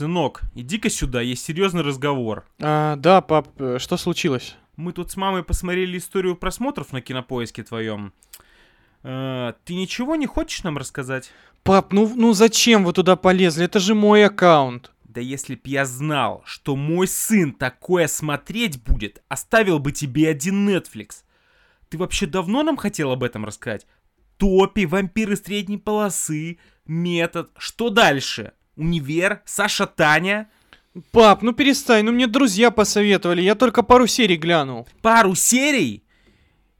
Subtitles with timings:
[0.00, 2.46] Сынок, иди-ка сюда, есть серьезный разговор.
[2.58, 4.56] А, да, пап, э, что случилось?
[4.76, 8.14] Мы тут с мамой посмотрели историю просмотров на кинопоиске твоем.
[9.02, 11.30] Э, ты ничего не хочешь нам рассказать?
[11.64, 13.66] Пап, ну, ну зачем вы туда полезли?
[13.66, 14.90] Это же мой аккаунт.
[15.04, 20.66] Да если б я знал, что мой сын такое смотреть будет, оставил бы тебе один
[20.66, 21.24] Netflix.
[21.90, 23.86] Ты вообще давно нам хотел об этом рассказать?
[24.38, 26.56] Топи, вампиры средней полосы,
[26.86, 27.50] метод.
[27.58, 28.54] Что дальше?
[28.80, 30.48] Универ, Саша Таня?
[31.12, 34.88] Пап, ну перестань, ну мне друзья посоветовали, я только пару серий глянул.
[35.02, 36.02] Пару серий?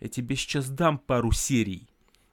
[0.00, 1.88] Я тебе сейчас дам пару серий.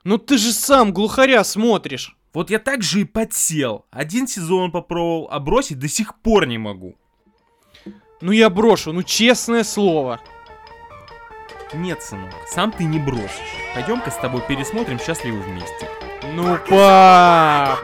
[0.06, 2.16] Ну ты же сам глухаря смотришь.
[2.34, 3.86] Вот я так же и подсел.
[3.92, 6.96] Один сезон попробовал, а бросить до сих пор не могу.
[8.22, 10.22] Ну я брошу, ну честное слово.
[11.74, 13.54] Нет, сынок, сам ты не бросишь.
[13.76, 15.90] Пойдем-ка с тобой пересмотрим «Счастливы вместе».
[16.34, 17.80] Ну, пап!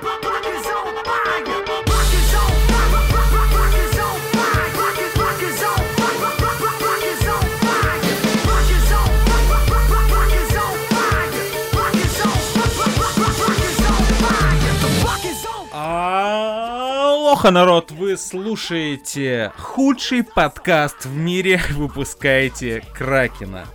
[17.43, 17.91] Алоха, народ!
[17.91, 23.65] Вы слушаете худший подкаст в мире, выпускаете Кракена.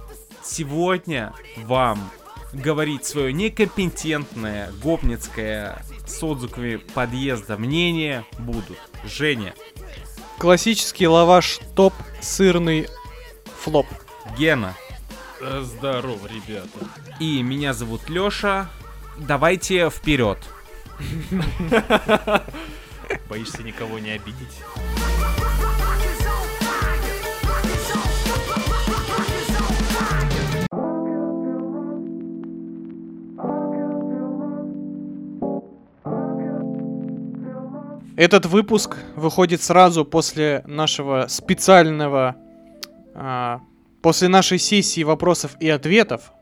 [0.43, 2.11] Сегодня вам
[2.55, 9.53] говорить свое некомпетентное, гопницкое с отзывами подъезда мнение будут Женя,
[10.39, 12.89] Классический лаваш топ сырный
[13.61, 13.87] флоп.
[14.39, 14.75] Гена
[15.43, 16.87] Э, Здорово, ребята.
[17.21, 18.71] и меня зовут Лёша.
[19.19, 20.39] Давайте вперед.
[23.29, 24.63] Боишься никого не обидеть?
[38.17, 42.35] Этот выпуск выходит сразу после нашего специального...
[43.15, 43.61] а,
[44.03, 46.33] после нашей сессии вопросов и ответов.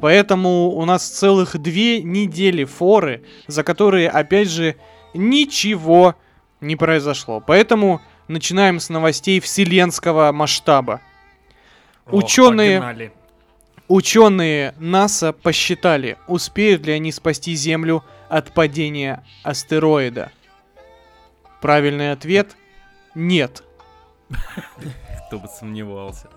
[0.00, 4.76] Поэтому у нас целых две недели форы, за которые, опять же,
[5.14, 6.14] ничего
[6.60, 7.40] не произошло.
[7.40, 11.00] Поэтому начинаем с новостей вселенского масштаба.
[12.06, 13.12] О, Ученые- погнали.
[13.88, 20.30] Ученые НАСА посчитали, успеют ли они спасти Землю от падения астероида.
[21.62, 22.54] Правильный ответ–
[23.14, 23.62] нет.
[25.28, 26.28] Кто бы сомневался.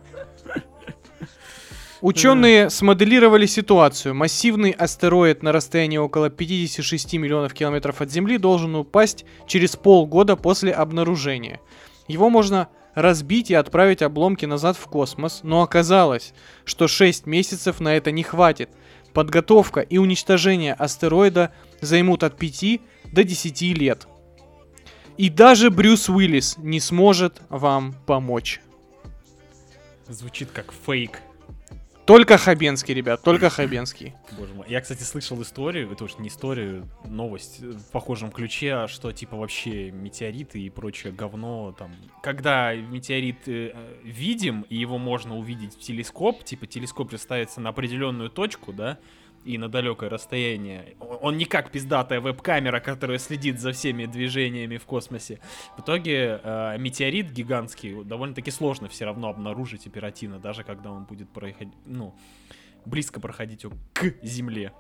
[2.02, 4.16] Ученые смоделировали ситуацию.
[4.16, 10.72] Массивный астероид на расстоянии около 56 миллионов километров от Земли должен упасть через полгода после
[10.72, 11.60] обнаружения.
[12.08, 16.34] Его можно разбить и отправить обломки назад в космос, но оказалось,
[16.66, 18.72] что 6 месяцев на это не хватит.
[19.14, 22.82] Подготовка и уничтожение астероида займут от 5
[23.12, 24.08] до 10 лет.
[25.18, 28.60] И даже Брюс Уиллис не сможет вам помочь.
[30.08, 31.22] Звучит как фейк.
[32.12, 34.14] Только Хабенский, ребят, только Хабенский.
[34.38, 34.66] Боже мой.
[34.68, 39.38] Я, кстати, слышал историю, это уж не историю, новость э, в похожем ключе, что типа
[39.38, 41.96] вообще метеориты и прочее говно там.
[42.22, 43.74] Когда метеорит э,
[44.04, 49.00] видим, и его можно увидеть в телескоп, типа телескоп приставится на определенную точку, да,
[49.46, 50.96] и на далекое расстояние.
[51.00, 55.40] Он не как пиздатая веб-камера, которая следит за всеми движениями в космосе.
[55.78, 61.30] В итоге э, метеорит гигантский довольно-таки сложно все равно обнаружить оперативно, даже когда он будет
[61.30, 62.16] проходить, ну,
[62.86, 64.74] близко проходить к Земле.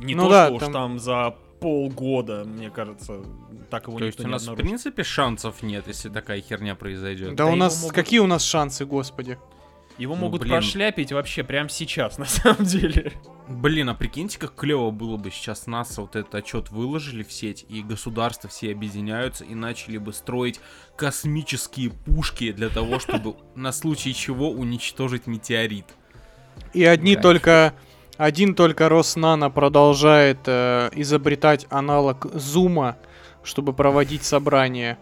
[0.00, 3.22] Не Ну то, да, что уж там- там за полгода, мне кажется,
[3.68, 4.66] так его То есть никто у не нас в обнаружит.
[4.66, 7.30] принципе шансов нет, если такая херня произойдет.
[7.34, 9.36] Да, Да у нас могут- какие у нас шансы, господи?
[10.00, 10.52] Его Ну, могут блин.
[10.54, 13.12] прошляпить вообще прямо сейчас, на самом деле.
[13.48, 17.66] Блин, а прикиньте, как клево было бы сейчас НАСА вот этот отчет выложили в сеть,
[17.68, 20.58] и государства все объединяются и начали бы строить
[20.96, 25.86] космические пушки для того, чтобы на случай чего уничтожить метеорит.
[26.72, 27.74] И одни только...
[28.16, 32.98] Один только Роснано продолжает э, изобретать аналог Зума,
[33.42, 34.98] чтобы проводить собрания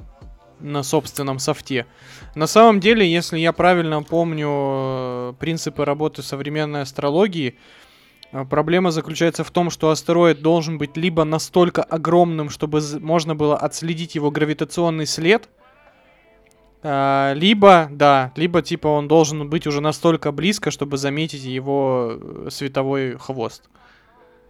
[0.61, 1.87] на собственном софте.
[2.35, 7.57] На самом деле, если я правильно помню э, принципы работы современной астрологии,
[8.33, 13.57] э, проблема заключается в том, что астероид должен быть либо настолько огромным, чтобы можно было
[13.57, 15.49] отследить его гравитационный след,
[16.81, 22.49] а, либо, да, либо типа он должен быть уже настолько близко, чтобы заметить его э,
[22.51, 23.69] световой хвост.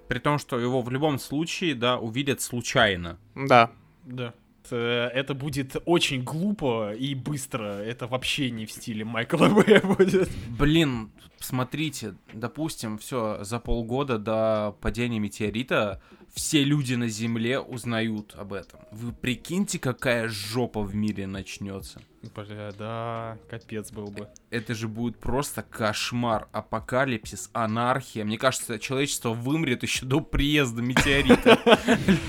[0.08, 3.18] При том, что его в любом случае, да, увидят случайно.
[3.34, 3.70] Да.
[4.04, 4.34] Да.
[4.70, 7.64] Э, Это будет очень глупо и быстро.
[7.64, 10.28] Это вообще не в стиле Майкла Бэя будет.
[10.58, 16.00] Блин, смотрите, допустим, все, за полгода до падения метеорита
[16.34, 18.80] все люди на Земле узнают об этом.
[18.90, 22.00] Вы прикиньте, какая жопа в мире начнется.
[22.34, 24.28] Бля, да, капец был бы.
[24.50, 28.24] Это же будет просто кошмар, апокалипсис, анархия.
[28.24, 31.58] Мне кажется, человечество вымрет еще до приезда метеорита.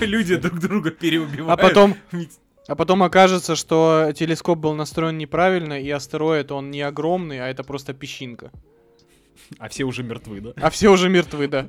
[0.00, 1.50] Люди друг друга переубивают.
[1.50, 1.96] А потом,
[2.68, 7.64] а потом окажется, что телескоп был настроен неправильно, и астероид, он не огромный, а это
[7.64, 8.52] просто песчинка.
[9.58, 10.50] А все уже мертвы, да?
[10.60, 11.68] А все уже мертвы, да.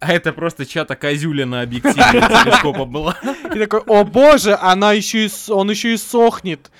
[0.00, 3.16] А это просто чья-то козюля на объективе телескопа была.
[3.54, 6.70] И такой, о боже, она еще и, с- он еще и сохнет.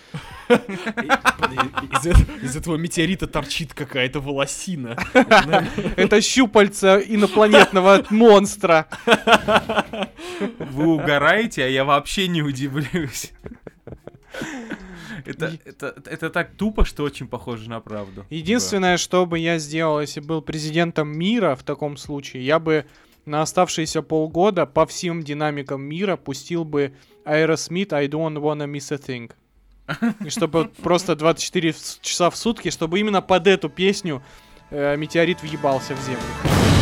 [0.49, 2.07] Из,
[2.43, 4.97] из этого метеорита торчит какая-то волосина.
[5.97, 8.87] Это щупальца инопланетного монстра.
[10.59, 13.33] Вы угораете, а я вообще не удивлюсь.
[15.27, 18.25] Это, это, это так тупо, что очень похоже на правду.
[18.31, 22.85] Единственное, что бы я сделал, если был президентом мира в таком случае, я бы
[23.27, 26.93] на оставшиеся полгода по всем динамикам мира пустил бы
[27.25, 29.31] Aerosmith I don't wanna miss a thing.
[30.25, 34.23] И чтобы просто 24 в- часа в сутки, чтобы именно под эту песню
[34.71, 36.80] э, метеорит въебался в землю.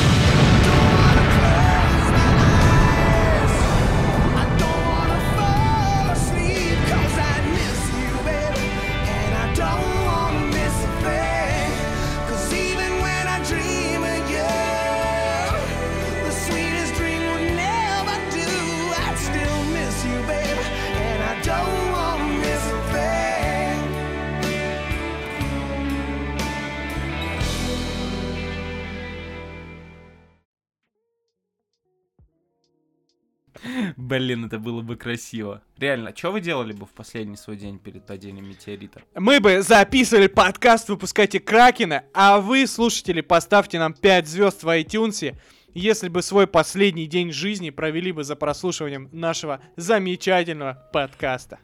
[34.18, 35.62] Блин, это было бы красиво.
[35.78, 39.00] Реально, что вы делали бы в последний свой день перед падением метеорита?
[39.14, 45.36] Мы бы записывали подкаст «Выпускайте Кракена», а вы, слушатели, поставьте нам 5 звезд в iTunes,
[45.72, 51.60] если бы свой последний день жизни провели бы за прослушиванием нашего замечательного подкаста.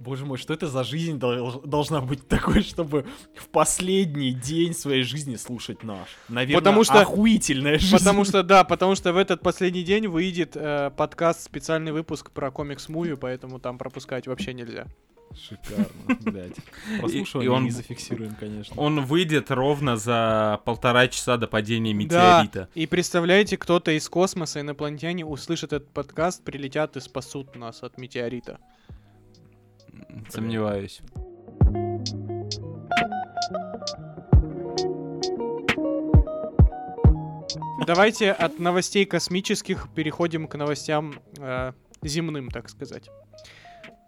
[0.00, 3.04] Боже мой, что это за жизнь дол- должна быть такой, чтобы
[3.34, 6.08] в последний день своей жизни слушать наш?
[6.28, 7.96] Наверное, Потому что- охуительная жизнь.
[7.96, 12.48] Потому что, да, потому что в этот последний день выйдет э, подкаст, специальный выпуск про
[12.50, 14.86] комикс-муви, поэтому там пропускать вообще нельзя.
[15.36, 15.86] Шикарно,
[16.20, 16.56] блядь.
[17.00, 18.74] Прослушивание и он- не зафиксируем, конечно.
[18.80, 22.68] Он выйдет ровно за полтора часа до падения Да, метеорита.
[22.74, 28.58] и представляете, кто-то из космоса, инопланетяне, услышит этот подкаст, прилетят и спасут нас от метеорита.
[30.28, 31.00] Сомневаюсь.
[37.86, 41.72] Давайте от новостей космических переходим к новостям э,
[42.02, 43.08] земным, так сказать.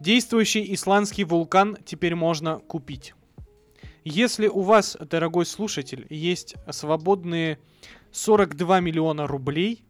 [0.01, 3.15] Действующий исландский вулкан теперь можно купить.
[4.05, 7.59] Если у вас, дорогой слушатель, есть свободные
[8.13, 9.85] 42 миллиона рублей,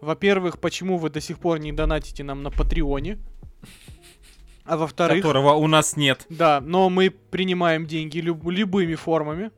[0.00, 3.18] во-первых, почему вы до сих пор не донатите нам на Патреоне?
[4.68, 5.22] А во-вторых...
[5.22, 6.26] Которого у нас нет.
[6.28, 9.50] Да, но мы принимаем деньги люб- любыми формами.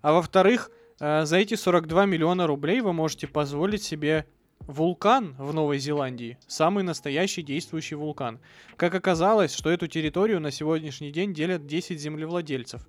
[0.00, 0.70] А во-вторых,
[1.00, 4.26] э, за эти 42 миллиона рублей вы можете позволить себе
[4.60, 6.38] вулкан в Новой Зеландии.
[6.46, 8.38] Самый настоящий действующий вулкан.
[8.76, 12.86] Как оказалось, что эту территорию на сегодняшний день делят 10 землевладельцев.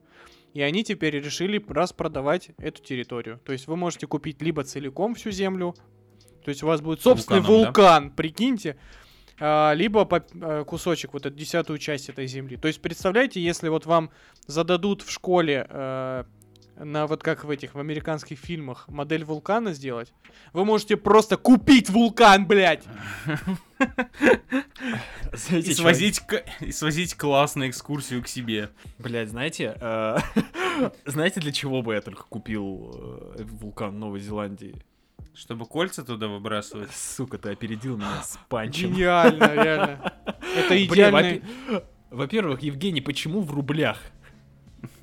[0.53, 3.41] И они теперь решили распродавать эту территорию.
[3.43, 5.75] То есть вы можете купить либо целиком всю землю,
[6.43, 7.81] то есть у вас будет собственный Вулканом, да?
[7.81, 9.04] вулкан, прикиньте, а,
[9.39, 12.57] либо по- э, кусочек, вот эту десятую часть этой земли.
[12.57, 14.09] То есть представляете, если вот вам
[14.47, 16.23] зададут в школе э,
[16.77, 20.13] на вот как в этих в американских фильмах модель вулкана сделать,
[20.53, 22.83] вы можете просто купить вулкан, блядь.
[25.33, 28.69] Знаете, И свозить, к- и свозить класс на экскурсию к себе.
[28.99, 30.17] Блядь, знаете, э,
[31.05, 34.75] знаете, для чего бы я только купил э, вулкан Новой Зеландии?
[35.35, 36.91] Чтобы кольца туда выбрасывать.
[36.93, 38.93] Сука, ты опередил меня с панчем.
[38.93, 40.13] Гениально, реально.
[40.55, 41.11] Это
[41.71, 43.99] во- Во-первых, Евгений, почему в рублях?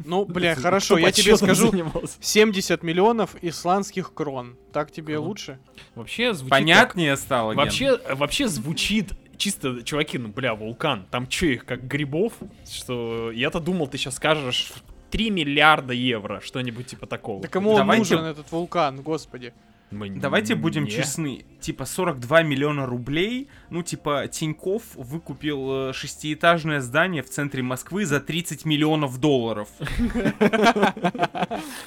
[0.05, 1.71] Ну, бля, хорошо, я тебе скажу.
[1.71, 2.17] занимался?
[2.21, 4.57] 70 миллионов исландских крон.
[4.73, 5.27] Так тебе Крон.
[5.27, 5.59] лучше?
[5.95, 7.59] Вообще звучит Понятнее стало, Ген?
[7.59, 12.33] Вообще, вообще звучит чисто, чуваки, ну, бля, вулкан, там чё их, как грибов?
[12.71, 14.73] Что я-то думал, ты сейчас скажешь
[15.11, 17.43] 3 миллиарда евро, что-нибудь типа такого.
[17.43, 19.53] Да кому он Давайте- нужен, этот вулкан, господи?
[19.93, 20.91] Давайте будем Мне.
[20.91, 21.45] честны.
[21.61, 28.19] Типа 42 миллиона рублей, ну типа Тиньков выкупил э, шестиэтажное здание в центре Москвы за
[28.21, 29.69] 30 миллионов долларов.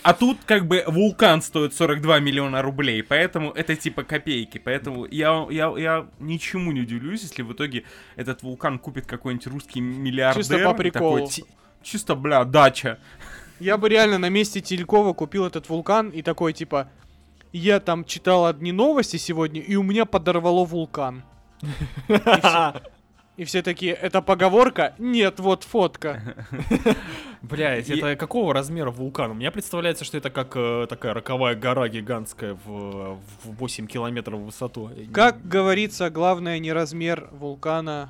[0.04, 4.58] А тут как бы вулкан стоит 42 миллиона рублей, поэтому это типа копейки.
[4.58, 7.84] Поэтому я, я, я ничему не удивлюсь, если в итоге
[8.16, 10.42] этот вулкан купит какой-нибудь русский миллиардер.
[10.44, 11.16] Чисто по приколу.
[11.18, 11.46] такой, «Ти-
[11.84, 13.00] Чисто, бля, дача.
[13.60, 16.90] Я бы реально на месте Телькова купил этот вулкан и такой, типа,
[17.58, 21.24] я там читал одни новости сегодня, и у меня подорвало вулкан.
[23.38, 24.94] И все, такие, это поговорка?
[24.98, 26.36] Нет, вот фотка.
[27.42, 29.32] Блять, это какого размера вулкан?
[29.32, 34.40] У меня представляется, что это как э, такая роковая гора гигантская в, в 8 километров
[34.40, 34.92] в высоту.
[35.14, 38.10] Как говорится, главное не размер вулкана,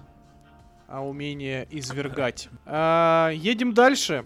[0.87, 2.49] а умение извергать.
[2.65, 4.25] А, едем дальше.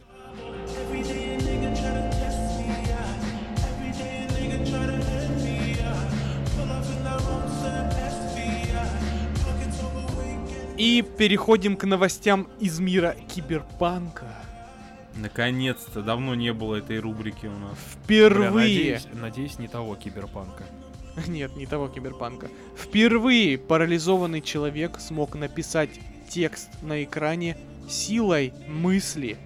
[10.79, 14.27] И переходим к новостям из мира киберпанка.
[15.15, 17.77] Наконец-то, давно не было этой рубрики у нас.
[18.07, 18.53] Бля, Впервые.
[18.53, 20.63] надеюсь, надеюсь, не того киберпанка.
[21.27, 22.47] Нет, не того киберпанка.
[22.77, 25.89] Впервые парализованный человек смог написать
[26.29, 27.57] текст на экране
[27.89, 29.37] силой мысли.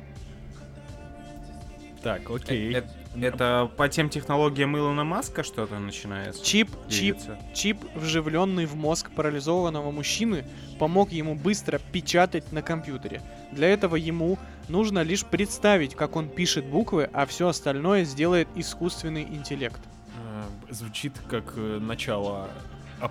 [2.04, 2.76] Так, окей.
[2.76, 2.84] Э-
[3.20, 6.44] Это по тем технологиям Илона Маска что-то начинается?
[6.44, 7.38] Чип, чип, двигаться?
[7.54, 10.46] чип, вживленный в мозг парализованного мужчины,
[10.80, 13.22] помог ему быстро печатать на компьютере.
[13.52, 19.24] Для этого ему нужно лишь представить, как он пишет буквы, а все остальное сделает искусственный
[19.24, 19.80] интеллект.
[20.18, 22.50] Э, Звучит как э, начало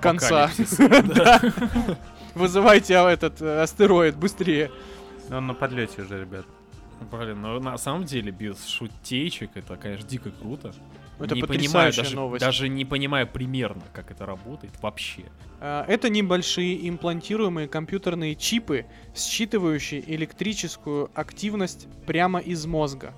[0.01, 0.51] Конца.
[2.35, 4.71] Вызывайте а, этот э, астероид быстрее.
[5.31, 6.47] Он на подлете уже, ребят.
[7.11, 10.73] Блин, ну на самом деле без шутеечек это, конечно, дико круто.
[11.19, 12.45] Это не понимаю, даже, новость.
[12.45, 15.25] даже не понимаю примерно, как это работает вообще.
[15.61, 23.15] А, Это небольшие имплантируемые компьютерные чипы, считывающие электрическую активность прямо из мозга.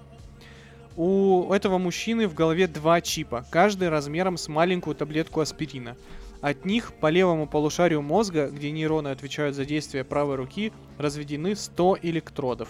[0.97, 5.97] У этого мужчины в голове два чипа, каждый размером с маленькую таблетку аспирина.
[6.41, 11.99] От них по левому полушарию мозга, где нейроны отвечают за действие правой руки, разведены 100
[12.03, 12.69] электродов.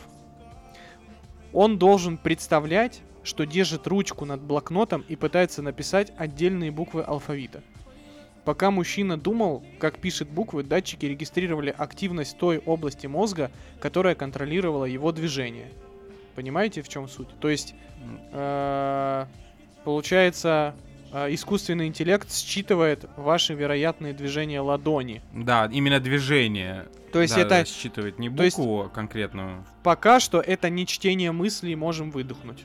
[1.54, 7.62] Он должен представлять, что держит ручку над блокнотом и пытается написать отдельные буквы алфавита.
[8.44, 15.12] Пока мужчина думал, как пишет буквы, датчики регистрировали активность той области мозга, которая контролировала его
[15.12, 15.70] движение.
[16.34, 17.28] Понимаете, в чем суть?
[17.38, 17.74] То есть,
[18.32, 19.26] э,
[19.84, 20.74] получается,
[21.30, 25.22] искусственный интеллект считывает ваши вероятные движения ладони.
[25.32, 26.86] Да, именно движение.
[27.12, 29.64] То есть Да, это считывает не букву конкретную.
[29.84, 32.64] пока что это не чтение мыслей, можем выдохнуть.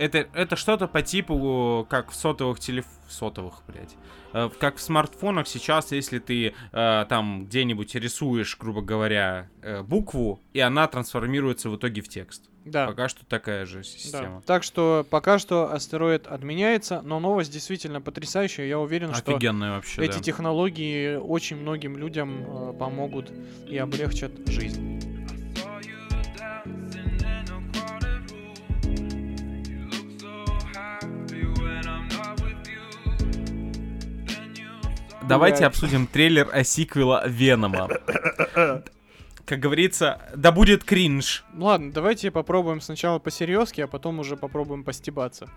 [0.00, 2.86] Это, это что-то по типу, как в сотовых телеф...
[3.08, 3.96] Сотовых, блядь.
[4.32, 10.40] Э, Как в смартфонах сейчас, если ты э, там где-нибудь рисуешь, грубо говоря, э, букву,
[10.54, 12.48] и она трансформируется в итоге в текст.
[12.64, 12.86] Да.
[12.86, 13.84] Пока что такая же Да.
[13.84, 14.42] система.
[14.46, 18.66] Так что пока что астероид отменяется, но новость действительно потрясающая.
[18.66, 20.20] Я уверен, что Офигенная вообще, эти да.
[20.20, 23.30] технологии очень многим людям э, помогут
[23.66, 25.19] и облегчат жизнь.
[35.30, 37.88] Давайте обсудим трейлер о сиквела Венома.
[39.44, 41.44] Как говорится, да будет кринж.
[41.56, 45.48] Ладно, давайте попробуем сначала по-серьезки, а потом уже попробуем постебаться.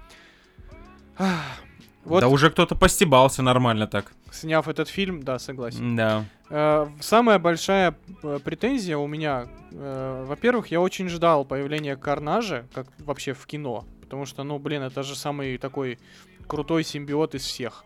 [2.05, 4.11] Вот, Да уже кто-то постебался нормально так.
[4.31, 5.95] сняв этот фильм, да, согласен.
[5.95, 6.25] Да.
[6.49, 12.87] Э, самая большая э, претензия у меня, э, во-первых, я очень ждал появления Карнажа, как
[12.99, 15.97] вообще в кино, потому что, ну, блин, это же самый такой
[16.45, 17.85] крутой симбиот из всех.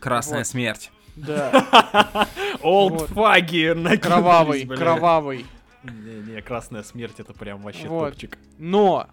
[0.00, 0.46] Красная Вот.
[0.46, 0.90] смерть.
[1.16, 2.26] Да,
[2.62, 5.46] Олдфаги накинулись, кровавый, кровавый.
[5.84, 8.10] Не-не, красная смерть это прям вообще Вот.
[8.12, 8.38] топчик.
[8.58, 9.06] Но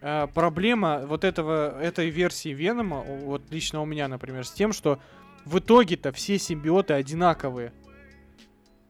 [0.00, 4.98] э, проблема вот этого, этой версии Венома, вот лично у меня, например, с тем, что
[5.44, 7.72] в итоге-то все симбиоты одинаковые.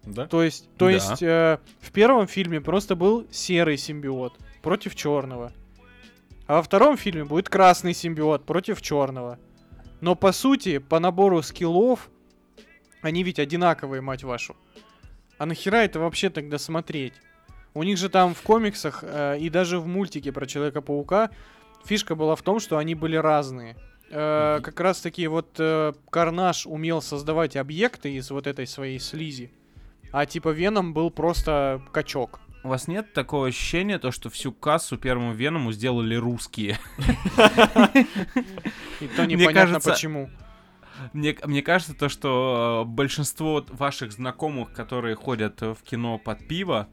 [0.02, 0.26] Да?
[0.26, 0.90] То есть, то Да.
[0.90, 5.52] есть э, в первом фильме просто был серый симбиот против черного.
[6.46, 9.38] А во втором фильме будет красный симбиот против черного.
[10.00, 12.10] Но по сути, по набору скиллов,
[13.02, 14.56] они ведь одинаковые, мать вашу.
[15.38, 17.14] А нахера это вообще тогда смотреть?
[17.72, 21.30] У них же там в комиксах э, и даже в мультике про Человека-паука
[21.84, 23.76] фишка была в том, что они были разные.
[24.10, 29.52] Э, как раз таки вот э, Карнаж умел создавать объекты из вот этой своей слизи.
[30.12, 32.40] А типа Веном был просто качок.
[32.62, 36.78] У вас нет такого ощущения, то, что всю кассу первому Веному сделали русские?
[39.00, 40.30] И то непонятно почему.
[41.14, 46.46] Мне, мне кажется, то, что э, большинство ваших знакомых, которые ходят э, в кино под
[46.46, 46.88] пиво,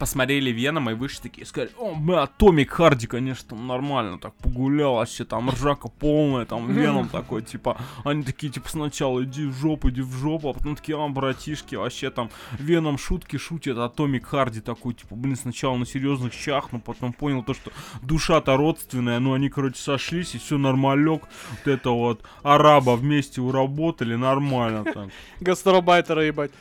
[0.00, 4.94] посмотрели Венома и вышли такие, сказали, о, бля, Томик Харди, конечно, там нормально так погулял,
[4.94, 9.90] вообще там ржака полная, там Веном такой, типа, они такие, типа, сначала иди в жопу,
[9.90, 14.26] иди в жопу, а потом такие, а, братишки, вообще там Веном шутки шутит, а Томик
[14.26, 17.70] Харди такой, типа, блин, сначала на серьезных щах, но потом понял то, что
[18.02, 24.14] душа-то родственная, ну, они, короче, сошлись, и все нормалек, вот это вот, араба вместе уработали,
[24.14, 25.10] нормально так.
[25.40, 26.52] Гастробайтера, ебать.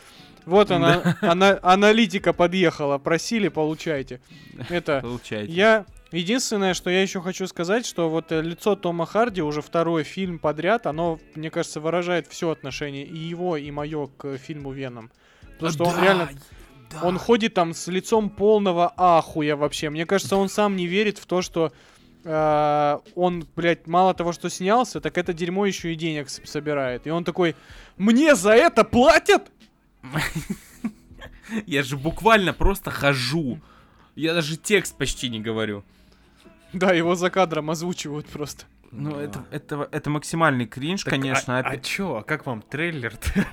[0.50, 2.98] Вот она, ана- аналитика подъехала.
[2.98, 4.20] Просили, получайте.
[4.70, 5.52] Это, Получается.
[5.52, 5.86] я...
[6.12, 10.40] Единственное, что я еще хочу сказать, что вот э, лицо Тома Харди уже второй фильм
[10.40, 15.12] подряд, оно, мне кажется, выражает все отношение и его, и мое к фильму Веном.
[15.60, 16.30] Потому что он реально
[16.90, 17.02] да.
[17.04, 19.90] Он ходит там с лицом полного ахуя вообще.
[19.90, 21.72] Мне кажется, он сам не верит в то, что
[22.24, 27.06] э, он, блядь, мало того, что снялся, так это дерьмо еще и денег собирает.
[27.06, 27.56] И он такой,
[27.98, 29.52] мне за это платят?
[31.66, 33.60] Я же буквально просто хожу.
[34.16, 35.84] Я даже текст почти не говорю.
[36.74, 38.66] Да, его за кадром озвучивают просто.
[38.92, 39.22] Ну, Да.
[39.22, 41.58] это, это, это максимальный кринж, Так, конечно.
[41.58, 43.46] А, опять- а чё, а как вам трейлер-то?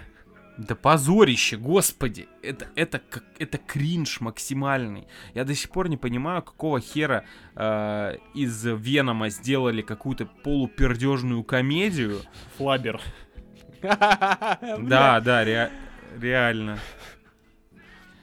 [0.58, 2.28] Да позорище, господи.
[2.42, 5.06] Это, это, как, это кринж максимальный.
[5.34, 7.24] Я до сих пор не понимаю, какого хера
[7.54, 12.20] э, из Венома сделали какую-то полупердежную комедию.
[12.56, 13.00] Флабер.
[13.82, 15.70] Да, да, ре-
[16.20, 16.78] реально.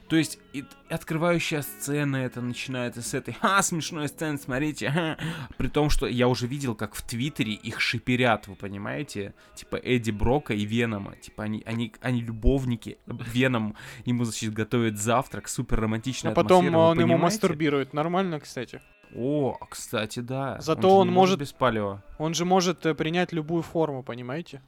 [0.10, 5.18] То есть, и- открывающая сцена это начинается с этой «Ха, смешной сцены, смотрите!» ха».
[5.58, 9.34] При том, что я уже видел, как в Твиттере их шиперят, вы понимаете?
[9.56, 11.16] Типа Эдди Брока и Венома.
[11.16, 12.98] Типа они, они, они любовники.
[13.08, 17.94] Веном ему, значит, готовит завтрак, супер романтичная А потом он ему мастурбирует.
[17.94, 18.82] Нормально, кстати.
[19.16, 20.60] О, кстати, да.
[20.60, 22.04] Зато же он не может- без палева.
[22.20, 24.62] Он же может э, принять любую форму, понимаете?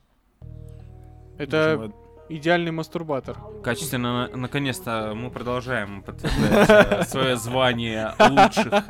[1.38, 2.05] Это Почему?
[2.30, 3.38] Идеальный мастурбатор.
[3.64, 8.84] Качественно, на- наконец-то мы продолжаем подтверждать свое звание лучших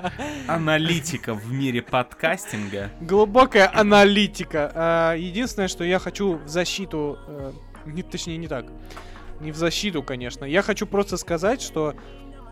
[0.48, 2.89] аналитиков в мире подкастинга.
[3.01, 4.72] Глубокая аналитика.
[4.74, 7.51] А, единственное, что я хочу в защиту, э,
[7.86, 8.65] не, точнее не так,
[9.39, 10.46] не в защиту, конечно.
[10.46, 11.94] Я хочу просто сказать, что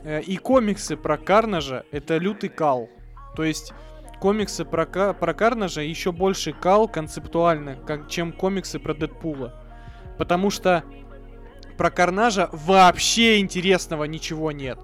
[0.03, 2.89] э, и комиксы про Карнажа это лютый кал.
[3.35, 3.73] То есть
[4.19, 9.62] комиксы про, про Карнажа еще больше кал концептуально, как, чем комиксы про Дэдпула.
[10.17, 10.83] Потому что
[11.77, 14.79] про Карнажа вообще интересного ничего нет.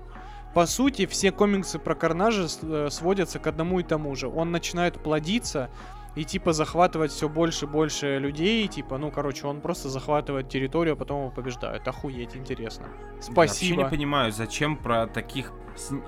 [0.53, 4.27] По сути, все комиксы про Карнажа э, сводятся к одному и тому же.
[4.27, 5.69] Он начинает плодиться
[6.15, 8.67] и типа захватывать все больше и больше людей.
[8.67, 11.87] Типа, ну, короче, он просто захватывает территорию, а потом его побеждает.
[11.87, 12.87] Охуеть, интересно.
[13.15, 13.83] Вообще Спасибо.
[13.83, 15.53] не понимаю, зачем про таких,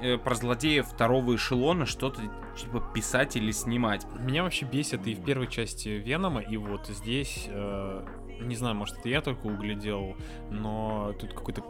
[0.02, 2.22] э, про злодеев второго эшелона что-то
[2.58, 4.06] типа писать или снимать.
[4.20, 8.06] Меня вообще бесит и в первой части Венома, и вот здесь, э,
[8.46, 10.16] не знаю, может это я только углядел,
[10.50, 11.64] но тут какой-то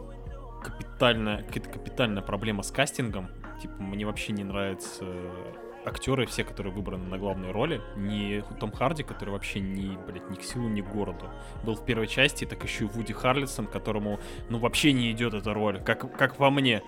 [0.62, 3.28] капитальная, какая-то капитальная проблема с кастингом.
[3.60, 5.06] Типа, мне вообще не нравятся
[5.84, 7.80] актеры, все, которые выбраны на главные роли.
[7.96, 11.28] Не Том Харди, который вообще ни, блядь, ни к силу, ни к городу.
[11.64, 15.52] Был в первой части, так еще и Вуди Харлисон, которому, ну, вообще не идет эта
[15.54, 16.82] роль, как, как во мне.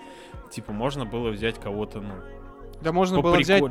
[0.51, 2.13] Типа, можно было взять кого-то, ну,
[2.85, 3.63] Да можно было взять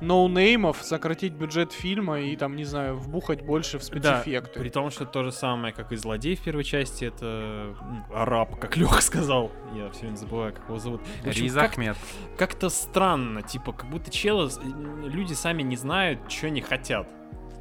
[0.00, 4.58] ноунеймов, сократить бюджет фильма и там, не знаю, вбухать больше в спецэффекты.
[4.58, 7.76] при том, что то же самое, как и злодей в первой части, это
[8.12, 9.52] араб, как Леха сказал.
[9.72, 11.00] Я все время забываю, как его зовут.
[11.22, 11.96] Риз Ахмед.
[12.36, 14.50] как-то странно, типа, как будто челы,
[15.04, 17.08] люди сами не знают, что они хотят.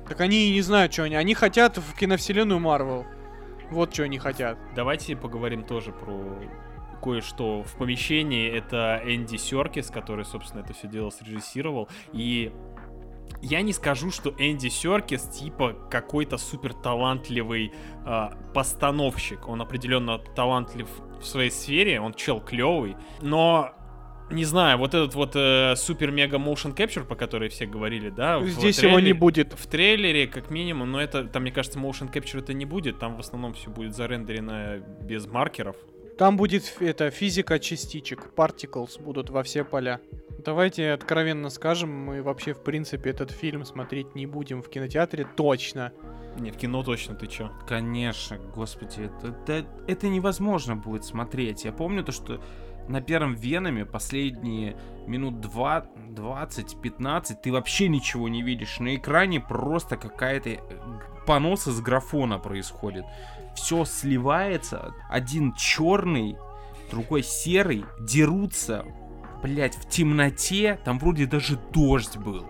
[0.08, 1.16] Так они и не знают, что они.
[1.16, 3.06] Они хотят в киновселенную Марвел.
[3.70, 4.58] Вот что они хотят.
[4.76, 6.40] Давайте поговорим тоже про
[6.96, 8.50] кое-что в помещении.
[8.50, 11.90] Это Энди Серкис, который, собственно, это все дело срежиссировал.
[12.14, 12.52] И
[13.42, 17.72] я не скажу, что Энди Серкис типа какой-то супер талантливый
[18.06, 19.48] а, постановщик.
[19.48, 20.88] Он определенно талантлив
[21.20, 23.72] в своей сфере, он чел клевый, но
[24.32, 28.40] не знаю, вот этот вот э, супер-мега motion capture, по которой все говорили, да?
[28.40, 29.54] в Здесь его не трейлере- будет.
[29.54, 32.98] в трейлере, как минимум, но это, там, мне кажется, motion capture это не будет.
[32.98, 35.76] Там в основном все будет зарендерено без маркеров.
[36.18, 40.00] Там будет это физика частичек, particles будут во все поля.
[40.46, 45.92] Давайте откровенно скажем, мы вообще в принципе этот фильм смотреть не будем в кинотеатре точно.
[46.40, 47.52] Не, в кино точно, ты чё?
[47.68, 51.66] Конечно, господи, это, это, это невозможно будет смотреть.
[51.66, 52.42] Я помню то, что
[52.88, 58.80] на первом Веноме последние минут 2, 20-15 ты вообще ничего не видишь.
[58.80, 63.06] На экране просто какая-то э, г- понос из графона происходит.
[63.56, 64.94] Все сливается.
[65.10, 66.38] Один черный,
[66.92, 68.86] другой серый, дерутся,
[69.42, 70.80] блять, в темноте.
[70.86, 72.46] Там вроде даже дождь был.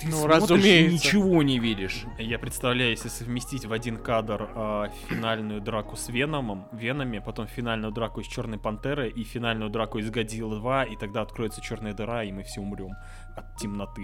[0.00, 0.92] Ты Ну, смотришь и разумеется.
[0.94, 2.04] ничего не видишь.
[2.18, 7.92] Я представляю, если совместить в один кадр а, финальную драку с Веномом, Венами, потом финальную
[7.92, 12.24] драку с Черной Пантерой и финальную драку из Годзиллы 2, и тогда откроется черная дыра,
[12.24, 12.90] и мы все умрем
[13.36, 14.02] от темноты.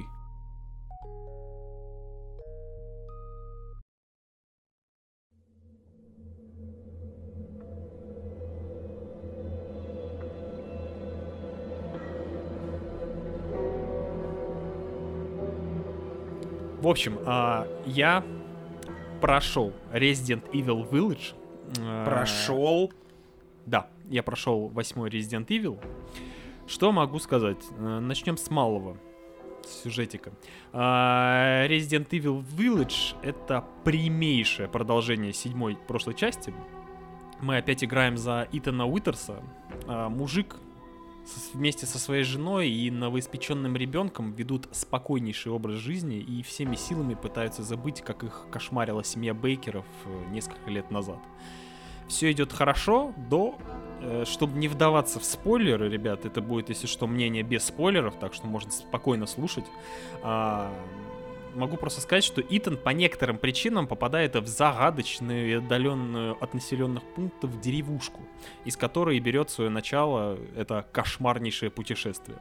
[16.92, 18.24] Общем, а, я
[19.20, 21.34] прошел Resident Evil Village.
[21.80, 22.92] А, Прошел.
[23.66, 25.78] Да, я прошел восьмой Resident Evil.
[26.66, 27.58] Что могу сказать?
[27.78, 28.96] Э, Начнем с малого
[29.64, 30.32] сюжетика.
[30.72, 36.54] А, Resident Evil Village это прямейшее продолжение седьмой прошлой части.
[37.40, 39.42] Мы опять играем за Итана Уитерса.
[39.88, 40.56] Мужик
[41.52, 47.62] вместе со своей женой и новоиспеченным ребенком ведут спокойнейший образ жизни и всеми силами пытаются
[47.62, 51.18] забыть, как их кошмарила семья Бейкеров э, несколько лет назад.
[52.08, 53.58] Все идет хорошо до
[54.02, 58.34] Э, Чтобы не вдаваться в спойлеры, ребят, это будет, если что, мнение без спойлеров, так
[58.34, 59.64] что можно спокойно слушать.
[61.54, 67.02] Могу просто сказать, что Итан по некоторым причинам попадает в загадочную и отдаленную от населенных
[67.14, 68.20] пунктов деревушку,
[68.64, 72.38] из которой берет свое начало это кошмарнейшее путешествие.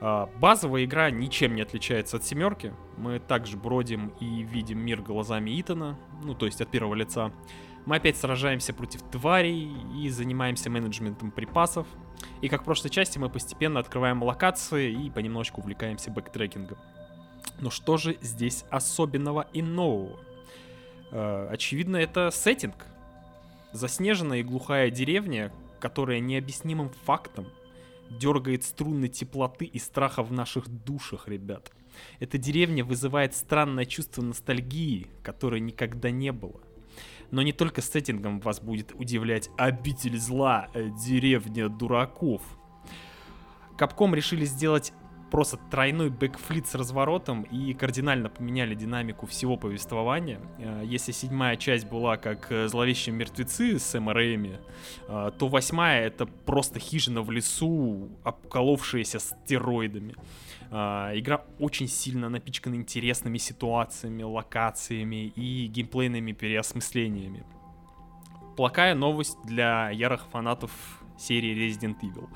[0.00, 2.74] А, Базовая игра ничем не отличается от семерки.
[2.96, 7.32] Мы также бродим и видим мир глазами Итана, ну то есть от первого лица.
[7.86, 11.86] Мы опять сражаемся против тварей и занимаемся менеджментом припасов.
[12.42, 16.76] И как в прошлой части мы постепенно открываем локации и понемножку увлекаемся бэктрекингом.
[17.60, 20.18] Но что же здесь особенного и нового?
[21.10, 22.86] Э, очевидно, это сеттинг.
[23.72, 27.46] Заснеженная и глухая деревня, которая необъяснимым фактом
[28.10, 31.72] дергает струны теплоты и страха в наших душах, ребят.
[32.20, 36.60] Эта деревня вызывает странное чувство ностальгии, которой никогда не было.
[37.30, 42.42] Но не только сеттингом вас будет удивлять обитель зла, э, деревня дураков.
[43.76, 44.92] Капком решили сделать
[45.30, 50.40] просто тройной бэкфлит с разворотом и кардинально поменяли динамику всего повествования.
[50.58, 54.58] Э, Если седьмая часть была как э, зловещие мертвецы с Сэма Рэйми,
[55.08, 60.14] э, то восьмая это просто хижина в лесу, обколовшаяся стероидами.
[60.70, 67.42] Игра очень сильно напичкана интересными ситуациями, локациями и геймплейными переосмыслениями.
[68.54, 70.70] Плохая новость для ярых фанатов
[71.16, 72.28] серии Resident Evil.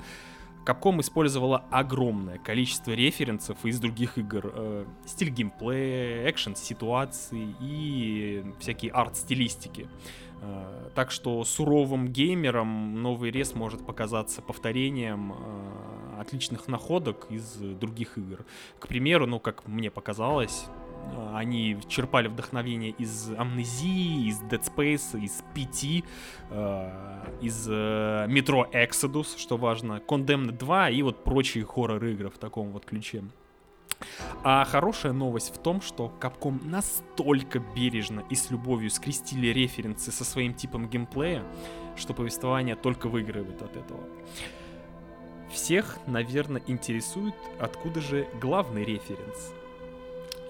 [0.65, 4.51] Capcom использовала огромное количество референсов из других игр.
[4.53, 9.89] Э, стиль геймплея, экшен ситуации и всякие арт-стилистики.
[10.41, 18.17] Э, так что суровым геймерам новый рез может показаться повторением э, отличных находок из других
[18.17, 18.45] игр.
[18.79, 20.65] К примеру, ну, как мне показалось,
[21.33, 26.03] они черпали вдохновение из Амнезии, из Dead Space, из PT,
[26.49, 32.71] э, из э, Metro Exodus, что важно, Condemned 2 и вот прочие хоррор-игры в таком
[32.71, 33.23] вот ключе.
[34.43, 40.25] А хорошая новость в том, что Capcom настолько бережно и с любовью скрестили референсы со
[40.25, 41.43] своим типом геймплея,
[41.95, 44.01] что повествование только выигрывает от этого.
[45.51, 49.53] Всех, наверное, интересует, откуда же главный референс.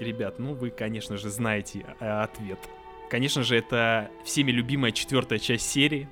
[0.04, 2.60] Ребят, ну вы, конечно же, знаете э, ответ.
[3.10, 6.10] Конечно же, это всеми любимая четвертая часть серии.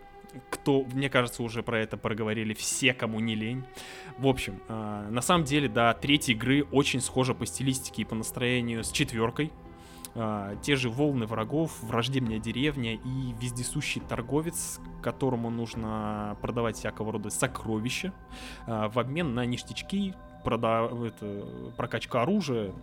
[0.49, 3.65] Кто, мне кажется, уже про это проговорили все, кому не лень.
[4.17, 8.15] В общем, э, на самом деле, да, третьей игры очень схожа по стилистике и по
[8.15, 9.51] настроению с четверкой.
[10.13, 17.29] А, те же волны врагов, враждебная деревня и вездесущий торговец, которому нужно продавать всякого рода
[17.29, 18.13] сокровища
[18.67, 21.45] а, в обмен на ништячки, прода- это,
[21.77, 22.73] прокачка оружия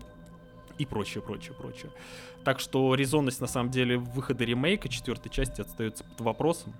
[0.78, 1.90] и прочее, прочее, прочее.
[2.44, 6.72] Так что резонность на самом деле выхода ремейка четвертой части остается под вопросом.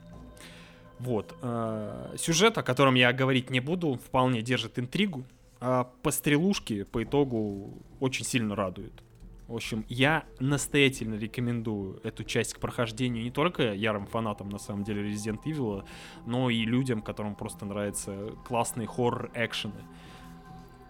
[0.98, 1.34] Вот.
[1.42, 5.24] э, Сюжет, о котором я говорить не буду, вполне держит интригу.
[5.60, 9.02] А пострелушки по итогу очень сильно радуют.
[9.48, 14.84] В общем, я настоятельно рекомендую эту часть к прохождению не только ярым фанатам, на самом
[14.84, 15.84] деле, Resident Evil,
[16.26, 19.80] но и людям, которым просто нравятся классные хоррор-экшены.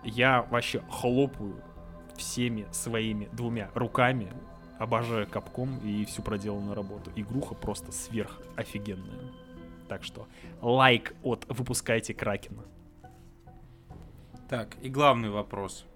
[0.04, 1.62] Я вообще хлопаю
[2.18, 4.28] всеми своими двумя руками,
[4.78, 7.10] обожаю Капком и всю проделанную работу.
[7.16, 9.32] Игруха просто сверх офигенная.
[9.88, 10.28] Так что
[10.60, 12.64] лайк от «Выпускайте Кракена».
[14.48, 15.86] Так, и главный вопрос.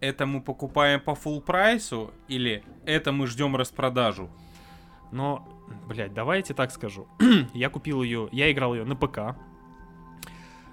[0.00, 4.30] Это мы покупаем по full прайсу или это мы ждем распродажу?
[5.12, 5.46] Но,
[5.86, 7.06] блядь, давайте так скажу.
[7.54, 9.36] я купил ее, я играл ее на ПК.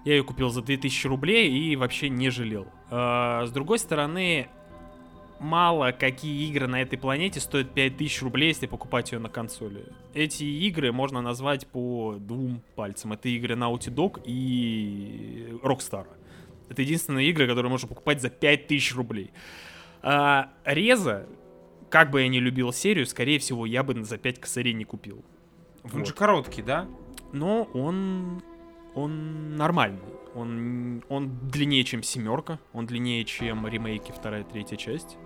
[0.05, 2.67] Я ее купил за 2000 рублей и вообще не жалел.
[2.89, 4.47] А, с другой стороны,
[5.39, 9.85] мало какие игры на этой планете стоят 5000 рублей, если покупать ее на консоли.
[10.13, 13.13] Эти игры можно назвать по двум пальцам.
[13.13, 16.07] Это игры Naughty Dog и Rockstar.
[16.69, 19.31] Это единственные игры, которые можно покупать за 5000 рублей.
[20.01, 21.27] А, Реза,
[21.89, 25.23] как бы я не любил серию, скорее всего, я бы за 5 косарей не купил.
[25.83, 26.07] Он Вот.
[26.07, 26.87] же короткий, да?
[27.31, 28.41] Но он,
[28.95, 30.01] он нормальный.
[30.35, 32.59] Он, он длиннее, чем семерка.
[32.73, 35.17] Он длиннее, чем ремейки вторая, третья часть.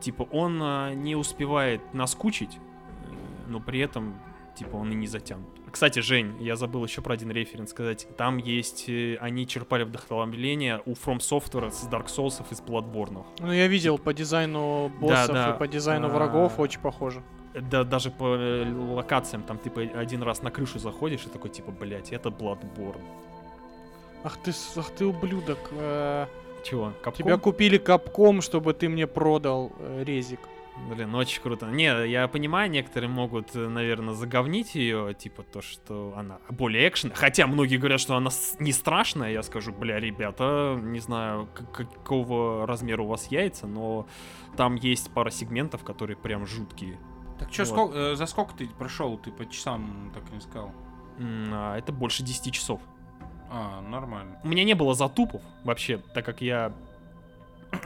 [0.00, 4.14] Типа он а, не успевает наскучить, э, но при этом
[4.56, 5.48] типа он и не затянут.
[5.70, 8.06] Кстати, Жень, я забыл еще про один референс сказать.
[8.16, 13.24] Там есть, э, они черпали вдохновление у From Software с Dark Souls и с Bloodborne.
[13.40, 15.50] Ну, я видел по дизайну боссов да.
[15.50, 16.10] и по дизайну А.
[16.10, 17.22] врагов, очень похоже.
[17.54, 21.72] Да, даже по э, локациям, там, типа, один раз на крышу заходишь и такой, типа,
[21.72, 23.02] блять, это Bloodborne.
[24.24, 25.58] Ах ты, ах ты ублюдок.
[26.66, 27.16] Э, Чего, Capcom?
[27.16, 30.40] Тебя купили капком, чтобы ты мне продал э, резик.
[30.90, 31.66] Блин, очень круто.
[31.66, 37.12] Не, я понимаю, некоторые могут, наверное, заговнить ее, типа то, что она более экшен.
[37.14, 39.32] Хотя многие говорят, что она не страшная.
[39.32, 44.06] Я скажу, бля, ребята, не знаю, какого размера у вас яйца, но
[44.56, 46.98] там есть пара сегментов, которые прям жуткие.
[47.38, 48.18] Так что, Вот.
[48.18, 49.16] за сколько ты прошел?
[49.16, 50.72] Ты по часам так и не сказал.
[51.18, 52.80] А это больше 10 часов.
[53.50, 54.38] А, нормально.
[54.44, 56.72] У меня не было затупов вообще, так как я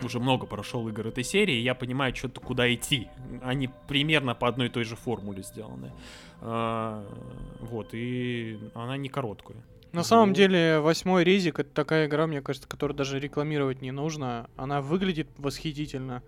[0.02, 3.08] уже много прошел игр этой серии, я понимаю, что-то куда идти.
[3.42, 5.92] Они примерно по одной и той же формуле сделаны.
[6.40, 7.04] А,
[7.60, 9.58] вот, и она не короткая.
[9.92, 10.34] На самом Ну.
[10.36, 14.48] деле, восьмой резик это такая игра, мне кажется, которую даже рекламировать не нужно.
[14.56, 16.22] Она выглядит восхитительно.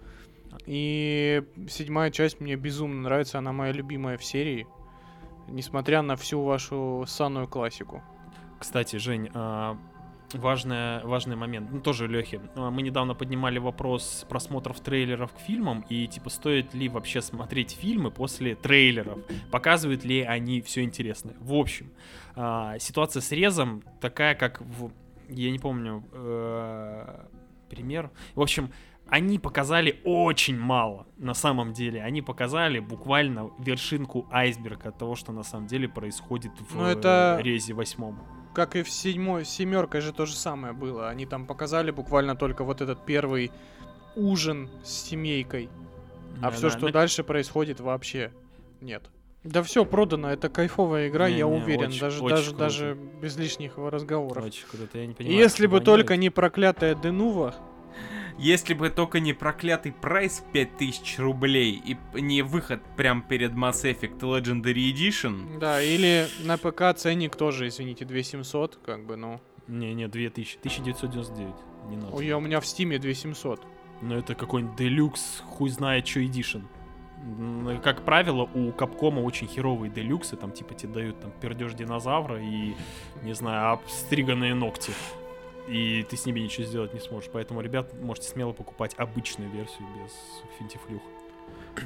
[0.67, 4.67] И седьмая часть мне безумно нравится, она моя любимая в серии.
[5.49, 8.03] Несмотря на всю вашу санную классику.
[8.63, 9.77] Кстати, Жень, а,
[10.35, 12.41] важная, важный момент, ну тоже Лехи.
[12.55, 18.13] Мы недавно поднимали вопрос просмотров трейлеров к фильмам и типа стоит ли вообще смотреть фильмы
[18.13, 19.19] после трейлеров,
[19.51, 21.35] показывают ли они все интересное.
[21.41, 21.91] В общем,
[22.37, 24.93] а, ситуация с резом такая, как в,
[25.29, 27.25] я не помню э,
[27.69, 28.11] пример.
[28.37, 28.71] В общем,
[29.09, 32.01] они показали очень мало на самом деле.
[32.01, 37.43] Они показали буквально вершинку айсберга того, что на самом деле происходит в Ну, это- э,
[37.43, 38.21] резе восьмом.
[38.55, 41.09] Как и в седьмой, семеркой же то же самое было.
[41.09, 43.51] Они там показали буквально только вот этот первый
[44.15, 45.71] ужин с семейкой.
[46.43, 48.31] А все, что ну, дальше происходит, вообще
[48.81, 49.11] нет.
[49.45, 52.59] Да все продано, это кайфовая игра, я Не-не, уверен, очень- даже, очень даже, круто.
[52.65, 54.45] даже без лишних разговоров.
[54.45, 55.37] Очень круто, я не понимаю.
[55.37, 57.55] Если бы только они- не проклятая Денува,
[58.39, 64.19] Если бы только не проклятый прайс 5000 рублей и не выход прям перед Mass Effect
[64.21, 69.41] Legendary Edition, да, или на ПК ценник тоже, извините, 2700, как бы, ну.
[69.69, 71.55] Не-не, 2000, 1999,
[71.91, 72.15] не надо.
[72.17, 73.61] Ой, я у меня в стиме 2700.
[74.01, 76.63] Но это какой-нибудь deluxe, хуй знает что edition.
[77.39, 82.43] М, Как правило, у Капкома очень херовые делюксы, там типа тебе дают там пердеж динозавра
[82.43, 82.75] и,
[83.23, 84.93] не знаю, обстриганные ногти.
[85.69, 87.31] И ты с ними ничего сделать не сможешь.
[87.33, 90.13] Поэтому, ребят, можете смело покупать обычную версию без
[90.59, 91.03] финтифлюх.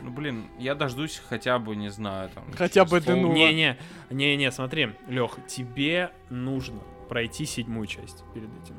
[0.03, 2.45] ну блин, я дождусь хотя бы, не знаю, там...
[2.53, 3.33] Хотя бы через пол- цену.
[3.33, 3.79] Не-не,
[4.11, 8.77] не-не, смотри, Лех, тебе нужно пройти седьмую часть перед этим.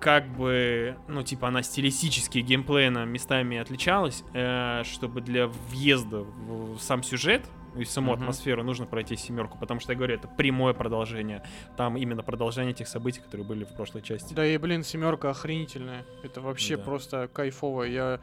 [0.00, 6.80] Как бы, ну, типа, она стилистически, геймплейно местами отличалась, э, чтобы для въезда в в
[6.80, 7.44] сам сюжет
[7.80, 8.22] и саму Мгм.
[8.22, 11.42] атмосферу нужно пройти семерку, потому что, я говорю, это прямое продолжение.
[11.76, 14.34] Там именно продолжение тех событий, которые были в прошлой части.
[14.34, 16.04] Да и, блин, семерка охренительная.
[16.22, 16.82] Это вообще Да.
[16.82, 17.84] просто кайфово.
[17.84, 18.20] Я,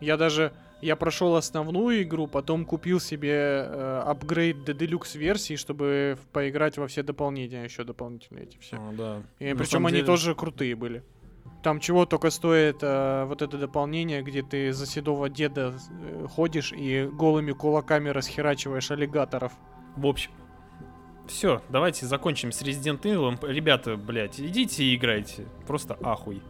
[0.00, 3.30] я даже, я прошел основную игру, потом купил себе
[3.66, 8.76] э, апгрейд до делюкс версии, чтобы поиграть во все дополнения, еще дополнительные эти все.
[8.76, 9.22] А, да.
[9.38, 11.02] И причем самом они деле- тоже крутые были.
[11.64, 16.74] Там чего только стоит э, вот это дополнение, где ты за седого деда э, ходишь
[16.74, 19.50] и голыми кулаками расхерачиваешь аллигаторов.
[19.96, 20.30] В общем,
[21.26, 23.38] все, давайте закончим с Resident Evil.
[23.50, 25.46] Ребята, блядь, идите и играйте.
[25.66, 26.42] Просто ахуй.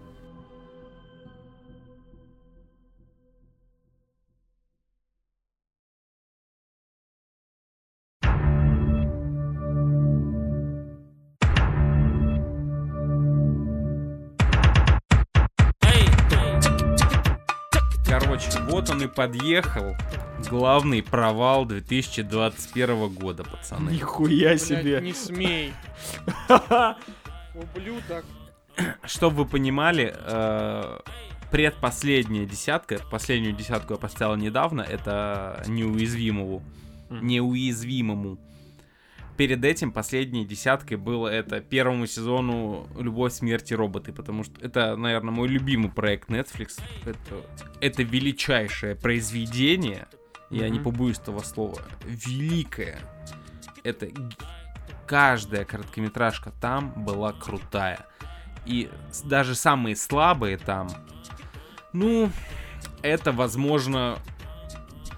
[19.14, 19.96] Подъехал.
[20.50, 23.90] Главный провал 2021 года, пацаны.
[23.90, 25.72] Нихуя Блядь, не смей.
[27.54, 28.24] Ублюдок.
[29.04, 30.98] Чтобы вы понимали, э,
[31.50, 36.62] предпоследняя десятка, последнюю десятку я поставил недавно, это неуязвимому.
[37.10, 38.38] Неуязвимому.
[39.36, 44.96] Перед этим последней десяткой было это первому сезону «Любовь, смерть и роботы», потому что это,
[44.96, 46.80] наверное, мой любимый проект Netflix.
[47.04, 47.18] Это,
[47.80, 50.06] это величайшее произведение,
[50.50, 52.98] я не побоюсь этого слова, великое.
[53.82, 54.08] Это
[55.06, 58.06] каждая короткометражка там была крутая.
[58.66, 58.88] И
[59.24, 60.88] даже самые слабые там,
[61.92, 62.30] ну,
[63.02, 64.18] это, возможно,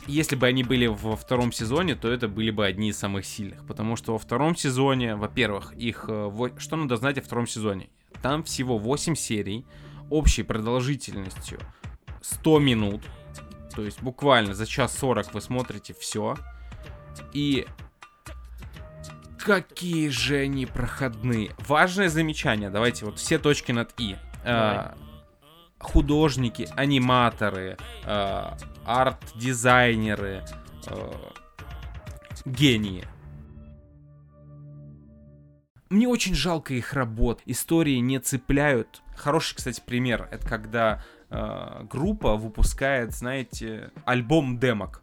[0.06, 3.66] если бы они были во втором сезоне, то это были бы одни из самых сильных.
[3.66, 6.06] Потому что во втором сезоне, во-первых, их...
[6.08, 7.88] э, Что надо знать о втором сезоне?
[8.22, 9.66] Там всего 8 серий,
[10.10, 11.58] общей продолжительностью
[12.22, 13.02] 100 минут.
[13.74, 16.36] То есть буквально за час 40 вы смотрите все.
[17.32, 17.66] И
[19.38, 21.50] какие же они проходные.
[21.58, 22.70] Важное замечание.
[22.70, 24.16] Давайте вот все точки над «и».
[24.44, 25.05] Давай.
[25.78, 28.50] Художники, аниматоры, э,
[28.84, 30.42] арт-дизайнеры,
[30.88, 31.12] э,
[32.44, 33.04] гении.
[35.90, 37.42] Мне очень жалко их работ.
[37.46, 39.02] Истории не цепляют.
[39.16, 40.28] Хороший, кстати, пример.
[40.32, 45.02] Это когда э, группа выпускает, знаете, альбом демок.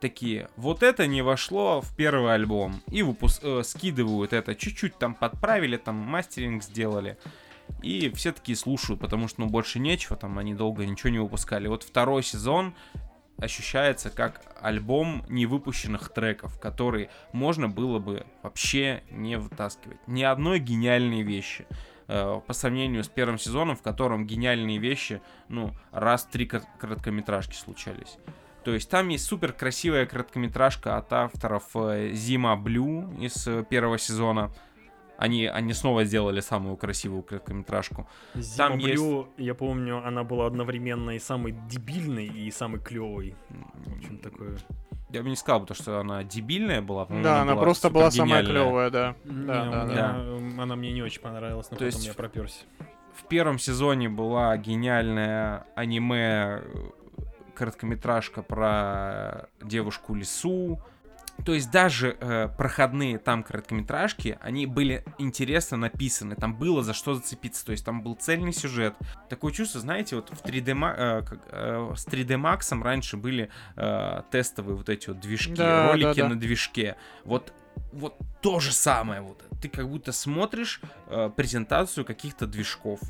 [0.00, 2.82] Такие, вот это не вошло в первый альбом.
[2.88, 4.54] И выпус- э, скидывают это.
[4.54, 7.16] Чуть-чуть там подправили, там мастеринг сделали.
[7.82, 11.68] И все такие слушают, потому что, ну, больше нечего, там они долго ничего не выпускали.
[11.68, 12.74] Вот второй сезон
[13.36, 19.98] ощущается как альбом невыпущенных треков, который можно было бы вообще не вытаскивать.
[20.06, 21.66] Ни одной гениальной вещи.
[22.06, 27.54] Э, По сравнению с первым сезоном, в котором гениальные вещи, ну, раз три кор- короткометражки
[27.54, 28.18] случались.
[28.64, 33.98] То есть там есть супер красивая короткометражка от авторов э, Зима Блю из э, первого
[33.98, 34.52] сезона.
[35.16, 38.08] Они, они снова сделали самую красивую короткометражку.
[38.34, 43.36] Зима Там Блю, я помню, она была одновременно и самой дебильной, и самой клевой.
[43.48, 44.56] В общем, такое.
[45.10, 47.06] Я бы не сказал, потому что она дебильная была.
[47.06, 49.16] Да, она просто была самая клевая, да.
[49.24, 52.64] Не, Да, Она мне не очень понравилась, но То потом есть я проперся.
[53.14, 56.90] В первом сезоне была гениальная аниме э,
[57.54, 60.80] короткометражка про девушку лису.
[61.44, 67.14] То есть даже э, проходные там короткометражки, они были интересно написаны, там было за что
[67.14, 68.94] зацепиться, то есть там был цельный сюжет.
[69.28, 74.22] Такое чувство, знаете, вот в 3D, ма- э, э, с 3D Max раньше были э,
[74.30, 76.28] тестовые вот эти вот движки, Да, ролики да, да.
[76.30, 76.96] на движке.
[77.24, 77.52] Вот,
[77.92, 79.44] вот то же самое, вот.
[79.60, 83.00] Ты как будто смотришь э, презентацию каких-то движков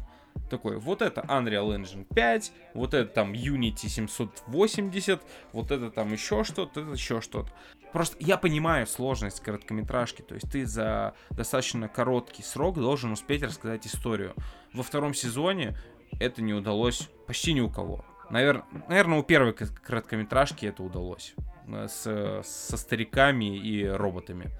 [0.51, 6.44] такой, вот это Unreal Engine 5, вот это там Unity 780, вот это там еще
[6.44, 7.51] что-то, это еще что-то.
[7.92, 13.87] Просто я понимаю сложность короткометражки, то есть ты за достаточно короткий срок должен успеть рассказать
[13.87, 14.35] историю.
[14.73, 15.77] Во втором сезоне
[16.20, 18.05] это не удалось почти ни у кого.
[18.31, 18.64] Навер...
[18.88, 21.35] Наверное, у первой короткометражки это удалось.
[21.68, 24.51] э, С, со стариками и роботами.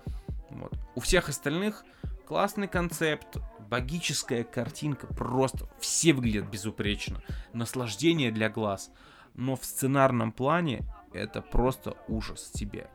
[0.51, 0.73] Вот.
[0.95, 1.85] У всех остальных
[2.27, 3.37] классный концепт,
[3.69, 7.23] богическая картинка, просто все выглядят безупречно.
[7.53, 8.91] Наслаждение для глаз.
[9.35, 12.89] Но в сценарном плане это просто ужас тебе.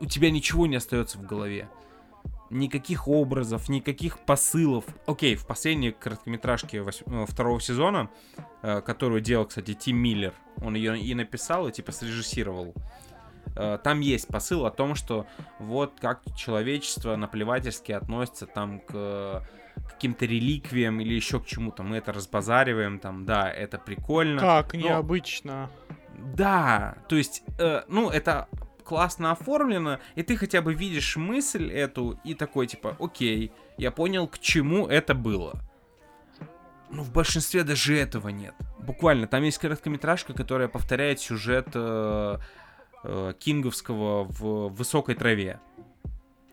[0.00, 1.68] У- тебя ничего не остается в голове.
[2.50, 4.84] Никаких образов, никаких посылов.
[5.06, 8.10] Окей, в последней короткометражке вось- э, второго сезона,
[8.62, 12.74] э, которую делал, кстати, Тим Миллер, он ее и написал, и типа срежиссировал.
[13.56, 15.26] Э, Там есть посыл о том, что
[15.58, 19.46] вот как человечество наплевательски относится там к
[19.88, 21.82] каким-то реликвиям или еще к чему-то.
[21.82, 24.40] Мы это разбазариваем, там, да, это прикольно.
[24.40, 25.70] Как но- необычно.
[26.36, 28.48] Да, то есть, э, ну, это
[28.84, 34.28] классно оформлено, и ты хотя бы видишь мысль эту и такой, типа, окей, я понял,
[34.28, 35.60] к чему это было.
[36.90, 38.54] Но в большинстве даже этого нет.
[38.78, 42.38] Буквально, там есть короткометражка, которая повторяет сюжет э,
[43.02, 45.60] э, Кинговского в высокой траве.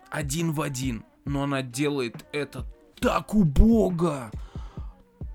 [0.09, 1.03] Один в один.
[1.25, 2.65] Но она делает это
[3.01, 4.31] так убого,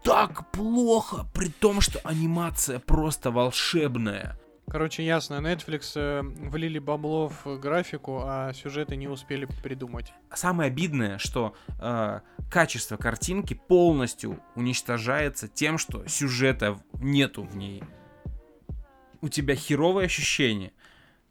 [0.05, 4.39] так плохо, при том, что анимация просто волшебная.
[4.69, 10.13] Короче, ясно, Netflix э, влили бабло в графику, а сюжеты не успели придумать.
[10.33, 17.83] Самое обидное, что э, качество картинки полностью уничтожается тем, что сюжета нету в ней.
[19.21, 20.73] У тебя херовое ощущение.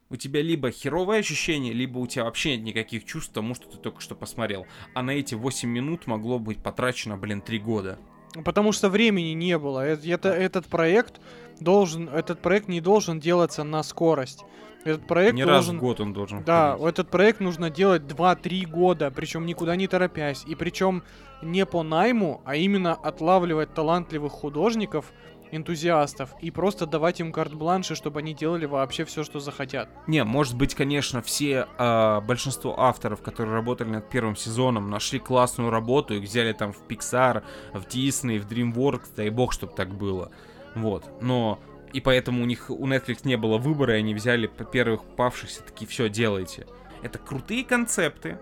[0.10, 3.78] У тебя либо херовое ощущение, либо у тебя вообще нет никаких чувств тому, что ты
[3.78, 4.68] только что посмотрел.
[4.94, 7.98] А на эти 8 минут могло быть потрачено, блин, 3 года.
[8.44, 9.86] Потому что времени не было.
[9.88, 11.20] Э- Это, этот проект
[11.60, 14.44] должен, этот проект не должен делаться на скорость.
[14.84, 15.78] Этот проект Не раз должен...
[15.78, 16.90] в год он должен Да, входить.
[16.94, 20.44] этот проект нужно делать 2-3 года, причем никуда не торопясь.
[20.46, 21.02] И причем
[21.42, 25.12] не по найму, а именно отлавливать талантливых художников
[25.52, 29.90] энтузиастов и просто давать им карт-бланши, чтобы они делали вообще все, что захотят.
[30.08, 35.70] Не, может быть, конечно, все, а, большинство авторов, которые работали над первым сезоном, нашли классную
[35.70, 37.44] работу, их взяли там в Pixar,
[37.74, 40.32] в Disney, в DreamWorks, дай бог, чтобы так было.
[40.76, 41.60] Вот, но...
[41.94, 45.88] И поэтому у них, у Netflix не было выбора, и они взяли первых павшихся, такие,
[45.88, 46.68] все, делайте.
[47.02, 48.38] Это крутые концепты,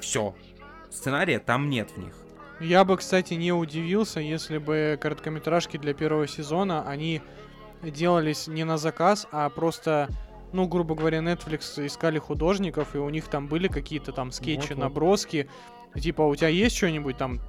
[0.00, 0.34] все.
[0.90, 2.14] Сценария там нет в них.
[2.60, 7.20] Я бы, кстати, не удивился, если бы короткометражки для первого сезона, они
[7.82, 10.08] делались не на заказ, а просто,
[10.52, 14.78] ну, грубо говоря, Netflix искали художников, и у них там были какие-то там скетчи, Вот-вот.
[14.78, 15.48] наброски.
[15.94, 17.40] Типа, у тебя есть что-нибудь там,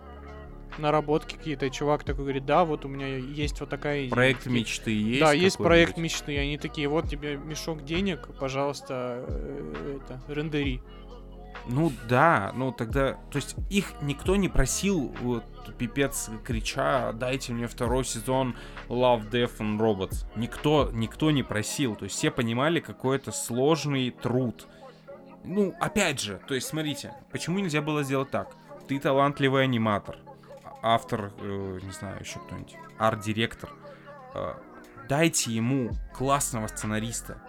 [0.77, 4.11] наработки какие-то, и чувак такой говорит, да, вот у меня есть вот такая идея.
[4.11, 5.19] Проект Такие, мечты есть?
[5.21, 10.81] Да, есть проект мечты, и они такие, вот тебе мешок денег, пожалуйста, э, это, рендери.
[11.69, 15.43] Ну да, ну тогда, то есть их никто не просил, вот,
[15.77, 18.55] пипец крича, дайте мне второй сезон
[18.87, 20.25] Love, Death and Robots.
[20.35, 24.65] Никто, никто не просил, то есть все понимали, какой это сложный труд.
[25.43, 28.55] Ну, опять же, то есть смотрите, почему нельзя было сделать так?
[28.87, 30.17] Ты талантливый аниматор,
[30.81, 33.69] автор, э, не знаю, еще кто-нибудь, арт-директор.
[34.33, 34.53] Э,
[35.09, 37.41] дайте ему классного сценариста,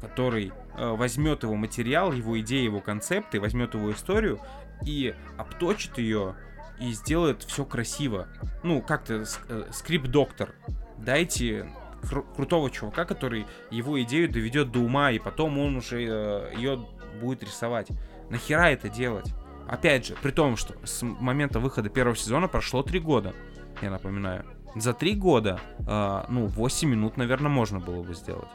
[0.00, 4.40] который э, возьмет его материал, его идеи, его концепты, возьмет его историю
[4.84, 6.34] и обточит ее
[6.78, 8.28] и сделает все красиво.
[8.62, 10.54] Ну, как-то э, скрипт-доктор.
[10.98, 11.70] Дайте
[12.02, 16.86] кру- крутого чувака, который его идею доведет до ума, и потом он уже ее
[17.20, 17.88] будет рисовать.
[18.30, 19.32] Нахера это делать?
[19.68, 23.34] Опять же, при том, что с момента выхода первого сезона прошло три года,
[23.82, 24.44] я напоминаю.
[24.74, 28.48] За три года, э, ну, 8 минут, наверное, можно было бы сделать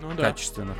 [0.00, 0.24] Ну да.
[0.24, 0.74] качественно.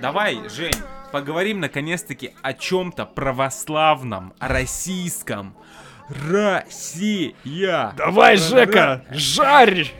[0.00, 0.72] Давай, Жень,
[1.10, 5.56] поговорим наконец-таки о чем-то православном, российском.
[6.08, 7.92] Россия!
[7.96, 9.90] Давай, Жека, жарь!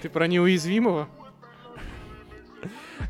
[0.00, 1.08] Ты про неуязвимого?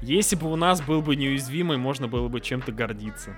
[0.03, 3.34] Если бы у нас был бы неуязвимый, можно было бы чем-то гордиться.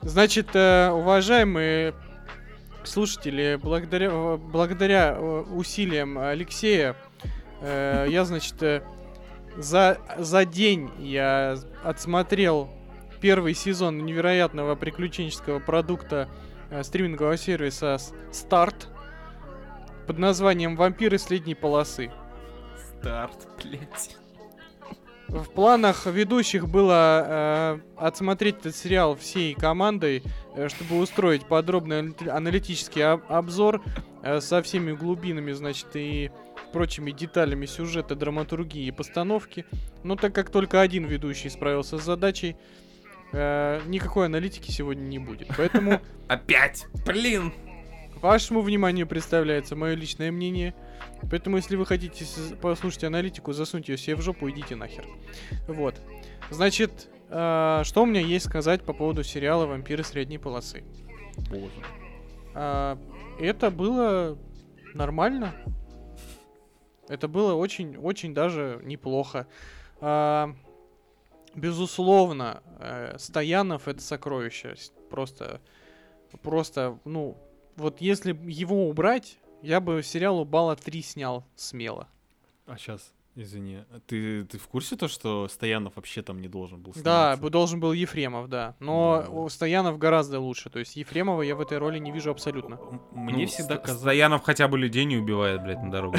[0.00, 1.92] Значит, э, уважаемые
[2.84, 5.20] слушатели, благодаря, э, благодаря э,
[5.50, 6.94] усилиям Алексея,
[7.60, 8.84] я, значит,
[9.56, 12.70] за, за день я отсмотрел
[13.20, 16.28] первый сезон невероятного приключенческого продукта
[16.82, 18.86] стримингового сервиса с- Старт
[20.06, 22.12] под названием «Вампиры средней полосы».
[23.00, 24.17] Старт, блядь.
[25.28, 30.22] В планах ведущих было э, отсмотреть этот сериал всей командой,
[30.56, 33.82] э, чтобы устроить подробный аналити- аналитический об- обзор
[34.22, 36.30] э, со всеми глубинами, значит, и
[36.72, 39.66] прочими деталями сюжета, драматургии и постановки.
[40.02, 42.56] Но так как только один ведущий справился с задачей,
[43.32, 45.48] э, никакой аналитики сегодня не будет.
[45.58, 46.86] Поэтому Опять!
[47.06, 47.52] Блин!
[48.22, 50.74] Вашему вниманию представляется мое личное мнение.
[51.30, 52.24] Поэтому, если вы хотите
[52.60, 55.06] послушать аналитику, засуньте ее себе в жопу, идите нахер.
[55.66, 55.94] Вот.
[56.50, 60.84] Значит, э, что у меня есть сказать по поводу сериала «Вампиры средней полосы»?
[61.50, 61.84] Боже.
[62.54, 62.98] А,
[63.38, 64.38] это было
[64.94, 65.54] нормально.
[67.08, 69.46] Это было очень-очень даже неплохо.
[70.00, 70.54] А,
[71.54, 74.74] безусловно, э, Стоянов это сокровище.
[75.10, 75.60] Просто,
[76.42, 77.36] просто, ну,
[77.76, 82.08] вот если его убрать, я бы сериалу балла 3 снял смело.
[82.66, 86.92] А сейчас, извини, ты, ты в курсе то, что Стоянов вообще там не должен был
[86.92, 87.42] Да, сниматься?
[87.42, 88.74] бы должен был Ефремов, да.
[88.78, 89.30] Но Да.
[89.30, 90.68] у Стоянов гораздо лучше.
[90.70, 92.74] То есть Ефремова я в этой роли не вижу абсолютно.
[92.74, 94.00] М- Мне Ну, всегда казалось...
[94.02, 96.18] Стоянов хотя бы людей не убивает, блядь, на дороге.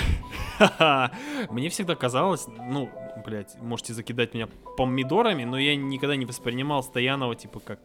[1.49, 2.89] Мне всегда казалось, ну,
[3.25, 7.79] блядь, можете закидать меня помидорами, но я никогда не воспринимал Стоянова, типа, как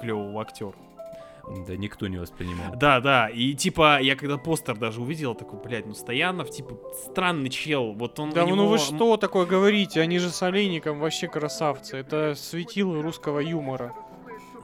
[0.00, 0.74] клевого актера.
[1.66, 2.74] Да никто не воспринимал.
[2.76, 6.78] Да, да, и типа, я когда постер даже увидел, такой, блядь, ну Стоянов, типа,
[7.10, 10.00] странный чел, вот он Да у ну него- вы что такое говорите?
[10.00, 11.96] Они же с Олейником вообще красавцы.
[11.96, 13.94] Это светило русского юмора.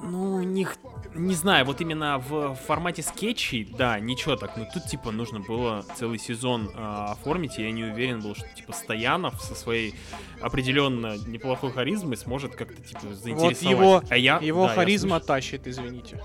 [0.02, 0.76] Ну, них,
[1.14, 5.82] не знаю, вот именно в формате скетчей, да, ничего так, но тут, типа, нужно было
[5.96, 9.94] целый сезон а, оформить, и я не уверен был, что, типа, Стоянов со своей
[10.42, 13.62] определенно неплохой харизмой сможет как-то, типа, заинтересовать.
[13.62, 16.20] его- а я, Его да, я харизма тащит, извините.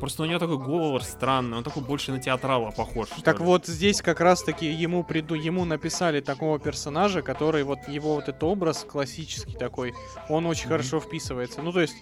[0.00, 3.08] Просто у него такой говор странный, он такой больше на театрала похож.
[3.22, 3.44] Так ли.
[3.44, 8.28] вот здесь как раз таки ему приду, ему написали такого персонажа, который вот его вот
[8.28, 9.94] этот образ классический такой,
[10.28, 11.62] он очень хорошо вписывается.
[11.62, 11.94] Ну то есть,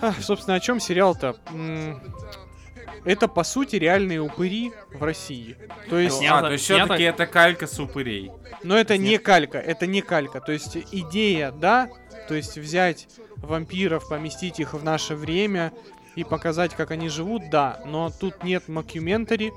[0.00, 1.36] а, собственно, о чем сериал-то?
[1.52, 2.00] М,
[3.04, 5.56] это по сути реальные упыри в России.
[5.88, 8.30] То есть, Ну, а, так- то есть все-таки так- это калька с упырей.
[8.62, 10.40] но это не калька, это не калька.
[10.40, 11.88] То есть идея, да,
[12.28, 15.72] то есть взять вампиров, поместить их в наше время
[16.16, 17.80] и показать, как они живут, да.
[17.86, 19.52] Но тут нет мокюментари.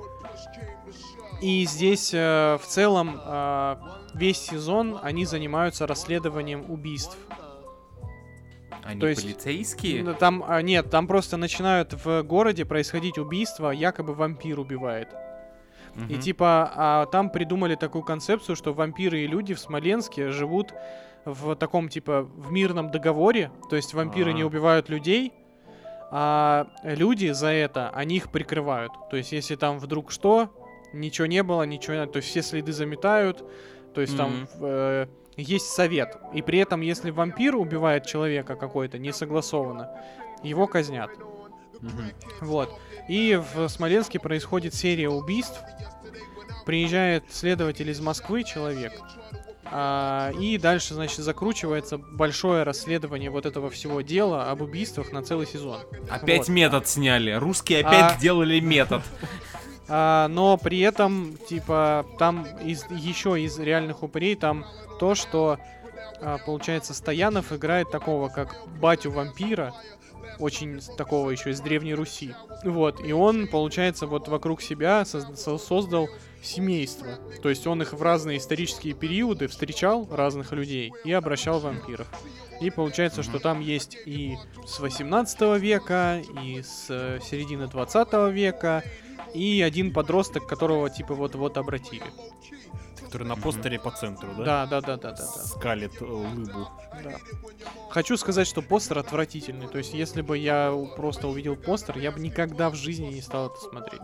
[1.41, 3.75] И здесь э, в целом э,
[4.13, 7.17] весь сезон они занимаются расследованием убийств.
[8.83, 10.13] Они То есть- полицейские?
[10.13, 15.09] Там а, нет, там просто начинают в городе происходить убийства, якобы вампир убивает.
[15.95, 16.19] И Мгм.
[16.19, 20.73] типа а, там придумали такую концепцию, что вампиры и люди в Смоленске живут
[21.25, 24.33] в таком типа в мирном договоре, то есть вампиры А.
[24.33, 25.31] не убивают людей,
[26.15, 28.91] а люди за это они их прикрывают.
[29.09, 30.53] То есть если там вдруг что,
[30.93, 33.43] ничего не было, ничего, то есть все следы заметают,
[33.95, 34.47] то есть там Мгм.
[34.61, 35.07] э,
[35.37, 36.15] есть совет.
[36.31, 39.89] И при этом если вампир убивает человека какой-то не согласованно,
[40.43, 41.09] его казнят.
[41.81, 42.11] Мгм.
[42.41, 42.79] Вот.
[43.09, 45.59] И в Смоленске происходит серия убийств.
[46.67, 48.93] Приезжает следователь из Москвы, человек.
[49.75, 55.47] А, и дальше, значит, закручивается большое расследование вот этого всего дела об убийствах на целый
[55.47, 55.79] сезон.
[56.11, 56.49] Опять Вот.
[56.49, 57.31] метод сняли.
[57.31, 59.01] Русские опять А- сделали метод.
[59.89, 64.65] А, но при этом, типа, там из, еще из реальных упырей там
[64.97, 65.59] то, что,
[66.21, 69.73] а, получается, Стоянов играет такого, как батю вампира,
[70.39, 72.33] очень такого еще из Древней Руси.
[72.63, 76.09] Вот, и он, получается, вот вокруг себя соз- со- создал
[76.41, 77.07] семейство.
[77.41, 82.07] То есть он их в разные исторические периоды встречал, разных людей, и обращал вампиров.
[82.61, 88.83] И получается, что там есть и с 18 века, и с э, середины 20 века,
[89.33, 92.03] и один подросток, которого типа вот-вот обратили.
[93.13, 94.43] Который на постере по центру, да?
[94.43, 95.23] Да, да, да, да, да, да.
[95.23, 96.67] Скалит э, лыбу.
[97.03, 97.11] да.
[97.91, 99.67] Хочу сказать, что постер отвратительный.
[99.67, 103.51] То есть, если бы я просто увидел постер, я бы никогда в жизни не стал
[103.51, 104.01] это смотреть.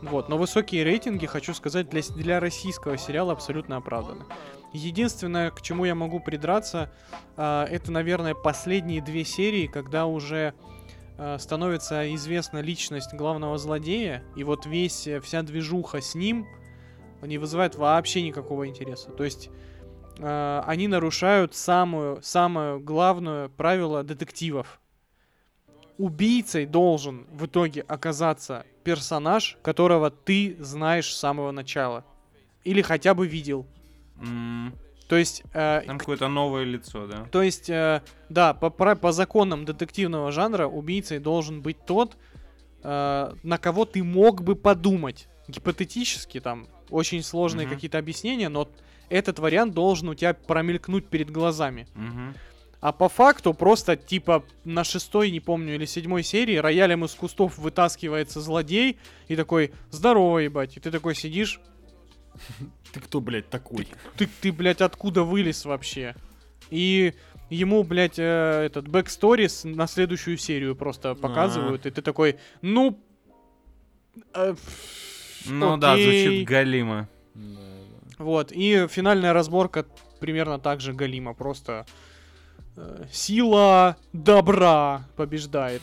[0.00, 4.24] Вот, но высокие рейтинги, хочу сказать, для, для российского сериала абсолютно оправданы.
[4.72, 6.90] Единственное, к чему я могу придраться,
[7.36, 10.54] а, это, наверное, последние две серии, когда уже
[11.18, 16.46] а, становится известна личность главного злодея, и вот весь, э, вся движуха с ним
[17.22, 19.10] не вызывает вообще никакого интереса.
[19.10, 19.50] То есть
[20.18, 24.80] э, они нарушают самую, самое главное правило детективов.
[25.98, 32.04] Убийцей должен в итоге оказаться персонаж, которого ты знаешь с самого начала.
[32.64, 33.66] Или хотя бы видел.
[34.20, 34.72] М,
[35.08, 37.24] То есть, э, Там какое-то новое лицо, да?
[37.32, 42.16] то есть, э, да, по, по законам детективного жанра убийцей должен быть тот,
[42.82, 45.28] э, на кого ты мог бы подумать.
[45.48, 47.74] Гипотетически там очень сложные Мгм.
[47.74, 48.68] какие-то объяснения, но
[49.08, 51.86] этот вариант должен у тебя промелькнуть перед глазами.
[51.94, 52.34] Мгм.
[52.80, 57.58] А по факту просто типа на шестой, не помню, или седьмой серии роялем из кустов
[57.58, 61.60] вытаскивается злодей и такой «Здорово, ебать!» И ты такой сидишь,
[62.92, 63.88] Ты кто, блядь, такой?
[64.16, 66.14] ты, ты, блядь, откуда вылез вообще?
[66.70, 67.14] И
[67.50, 72.98] ему, блядь, э, этот backstories на следующую серию просто показывают, и ты такой, ну...
[74.34, 74.54] э,
[75.46, 76.24] Ну да, окей».
[76.24, 77.08] звучит галимо.
[78.18, 79.86] Вот, и финальная разборка
[80.18, 81.86] примерно так же галима, просто
[82.76, 85.82] э, сила добра побеждает.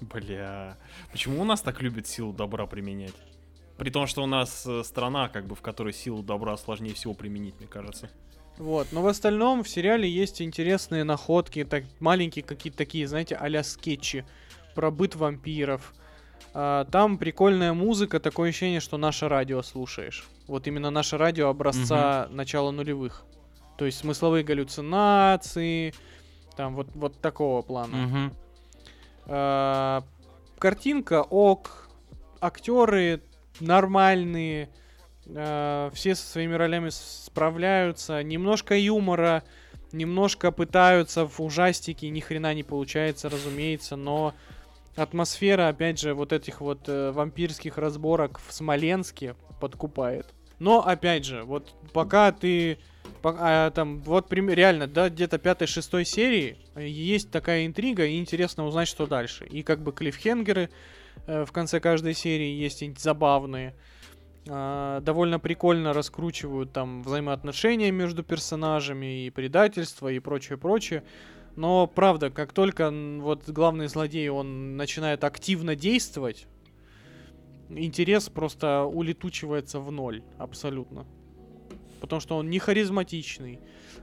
[0.00, 0.78] Бля.
[1.12, 3.14] Почему у нас так любят силу добра применять?
[3.76, 7.12] При том, что у нас э, страна, как бы, в которой силу добра сложнее всего
[7.12, 8.10] применить, мне кажется.
[8.58, 13.62] Вот, но в остальном в сериале есть интересные находки, так, маленькие какие-то такие, знаете, а
[13.62, 14.24] скетчи
[14.74, 15.92] про быт вампиров.
[16.58, 20.26] А, там прикольная музыка, такое ощущение, что наше радио слушаешь.
[20.46, 23.24] Вот именно наше радио образца начала нулевых.
[23.76, 25.92] То есть смысловые галлюцинации,
[26.56, 27.96] там вот, вот такого плана.
[27.96, 28.32] Мгм.
[29.26, 30.02] А,
[30.58, 31.90] картинка ок,
[32.40, 33.20] актеры
[33.60, 34.70] нормальные,
[35.28, 39.42] а, все со своими ролями справляются, немножко юмора,
[39.92, 44.32] немножко пытаются в ужастике, ни хрена не получается, разумеется, но
[44.96, 50.34] атмосфера, опять же, вот этих вот э, вампирских разборок в Смоленске подкупает.
[50.58, 52.78] Но, опять же, вот пока ты...
[53.22, 58.66] по- а, там, вот реально, да, где-то пятой-шестой серии э, есть такая интрига, и интересно
[58.66, 59.46] узнать, что дальше.
[59.46, 60.70] И как бы клиффхенгеры
[61.26, 63.74] э, в конце каждой серии есть забавные.
[64.48, 71.02] А, довольно прикольно раскручивают там взаимоотношения между персонажами и предательство и прочее, прочее.
[71.56, 76.46] Но правда, как только вот главный злодей он начинает активно действовать,
[77.70, 81.06] интерес просто улетучивается в ноль абсолютно.
[82.00, 83.58] Потому что он не харизматичный,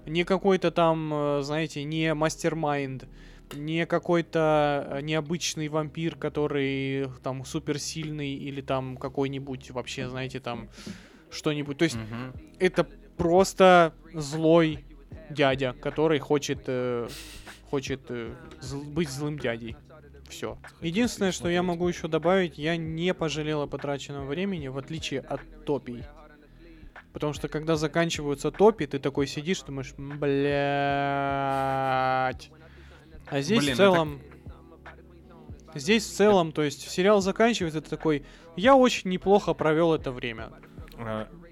[0.05, 3.07] не какой-то там, э, знаете, не мастер-майнд,
[3.53, 10.69] не какой-то э, необычный вампир, который там суперсильный или там какой-нибудь вообще, знаете, там
[11.29, 11.77] что-нибудь.
[11.77, 12.33] То есть Мгм.
[12.59, 14.85] это просто злой
[15.29, 17.07] дядя, который хочет, э,
[17.73, 18.35] хочет э,
[18.93, 19.75] быть злым дядей.
[20.29, 20.59] Все.
[20.81, 25.41] Единственное, что я могу еще добавить, я не пожалел о потраченном времени, в отличие от
[25.65, 26.03] топий.
[27.13, 30.43] Потому что когда заканчиваются топи, ты такой сидишь, думаешь, блять.
[33.25, 34.21] А здесь Блин, в это- целом...
[35.73, 38.23] Здесь в целом, то есть сериал заканчивается, ты такой,
[38.55, 40.51] я очень неплохо провел это время.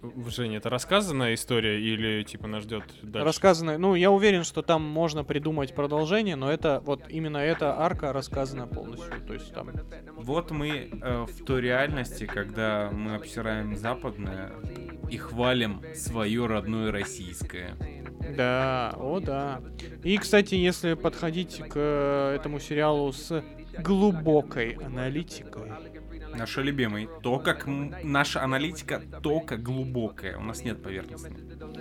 [0.01, 3.25] В- Женя, это рассказанная история или типа нас ждет дальше?
[3.25, 8.11] Рассказано, ну, я уверен, что там можно придумать продолжение, но это вот именно эта арка
[8.11, 9.13] рассказана полностью.
[9.27, 9.69] То есть там.
[10.15, 14.51] Вот мы э, в той реальности, когда мы обсираем западное
[15.09, 17.75] и хвалим свое родное российское.
[18.35, 19.61] Да, о да.
[20.03, 23.43] И, кстати, если подходить к э, этому сериалу с
[23.79, 25.70] глубокой аналитикой.
[26.35, 27.09] Наша любимый.
[27.21, 30.37] То, как наша аналитика, только глубокая.
[30.37, 31.31] У нас нет поверхностной.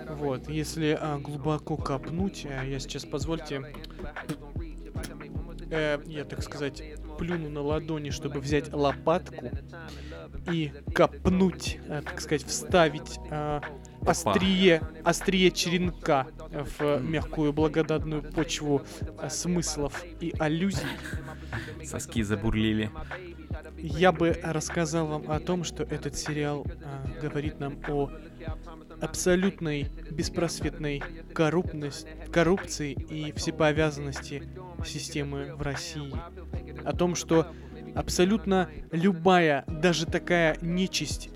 [0.09, 3.61] Вот, если а, глубоко копнуть, а, я сейчас позвольте.
[5.69, 6.83] э, я, так сказать,
[7.17, 9.51] плюну на ладони, чтобы взять лопатку
[10.51, 13.61] и копнуть, э, так сказать, вставить а,
[14.05, 18.81] острие, острие черенка в мягкую благодатную почву
[19.17, 20.87] а, смыслов и аллюзий.
[21.85, 22.91] Соски забурлили.
[23.77, 28.09] Я бы рассказал вам о том, что этот сериал а, говорит нам о
[29.01, 31.01] абсолютной беспросветной
[31.33, 34.43] корруптность, коррупции и всеповязанности
[34.85, 36.13] системы в России.
[36.85, 37.47] О том, что
[37.95, 41.29] абсолютно любая, даже такая нечисть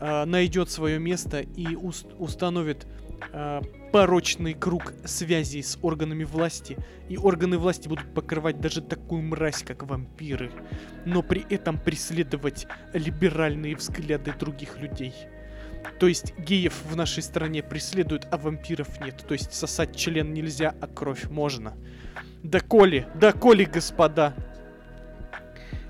[0.00, 2.86] а, найдет свое место и ус- установит
[3.32, 6.78] а, порочный круг связей с органами власти,
[7.08, 10.50] и органы власти будут покрывать даже такую мразь, как вампиры,
[11.04, 15.14] но при этом преследовать либеральные взгляды других людей.
[15.98, 19.24] То есть геев в нашей стране преследуют, а вампиров нет.
[19.26, 21.74] То есть сосать член нельзя, а кровь можно.
[22.42, 24.34] Да коли, да коли, господа.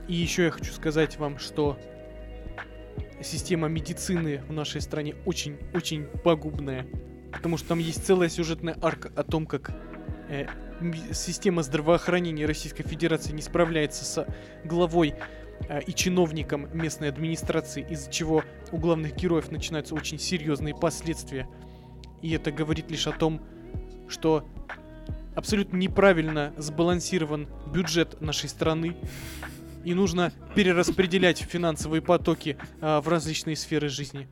[0.09, 1.79] И еще я хочу сказать вам, что
[3.23, 6.87] система медицины в нашей стране очень-очень пагубная.
[7.33, 9.73] Потому что там есть целая сюжетная арка о том, как
[10.29, 10.47] э,
[11.13, 14.27] система здравоохранения Российской Федерации не справляется с
[14.65, 15.15] главой
[15.69, 21.49] э, и чиновником местной администрации, из-за чего у главных героев начинаются очень серьезные последствия.
[22.21, 23.41] И это говорит лишь о том,
[24.09, 24.47] что
[25.35, 28.97] абсолютно неправильно сбалансирован бюджет нашей страны.
[29.85, 34.29] И нужно перераспределять финансовые потоки а, в различные сферы жизни.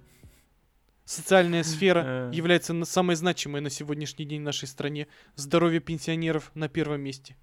[1.10, 2.30] Социальная сфера Э.
[2.32, 5.08] является самой значимой на сегодняшний день в нашей стране.
[5.34, 7.34] Здоровье пенсионеров на первом месте.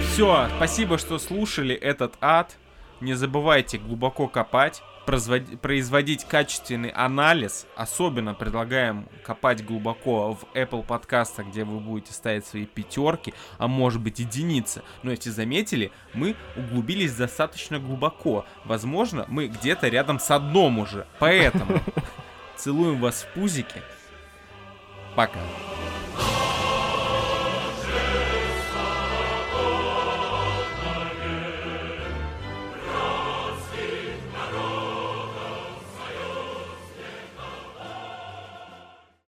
[0.00, 2.56] Все, спасибо, что слушали этот ад.
[3.02, 7.66] Не забывайте глубоко копать, производить качественный анализ.
[7.76, 14.02] Особенно предлагаем копать глубоко в Apple подкастах, где вы будете ставить свои пятерки, а может
[14.02, 14.82] быть единицы.
[15.02, 18.44] Но если заметили, мы углубились достаточно глубоко.
[18.64, 21.06] Возможно, мы где-то рядом с дном уже.
[21.18, 21.80] Поэтому
[22.56, 23.82] целуем вас в пузике.
[25.14, 25.40] Пока.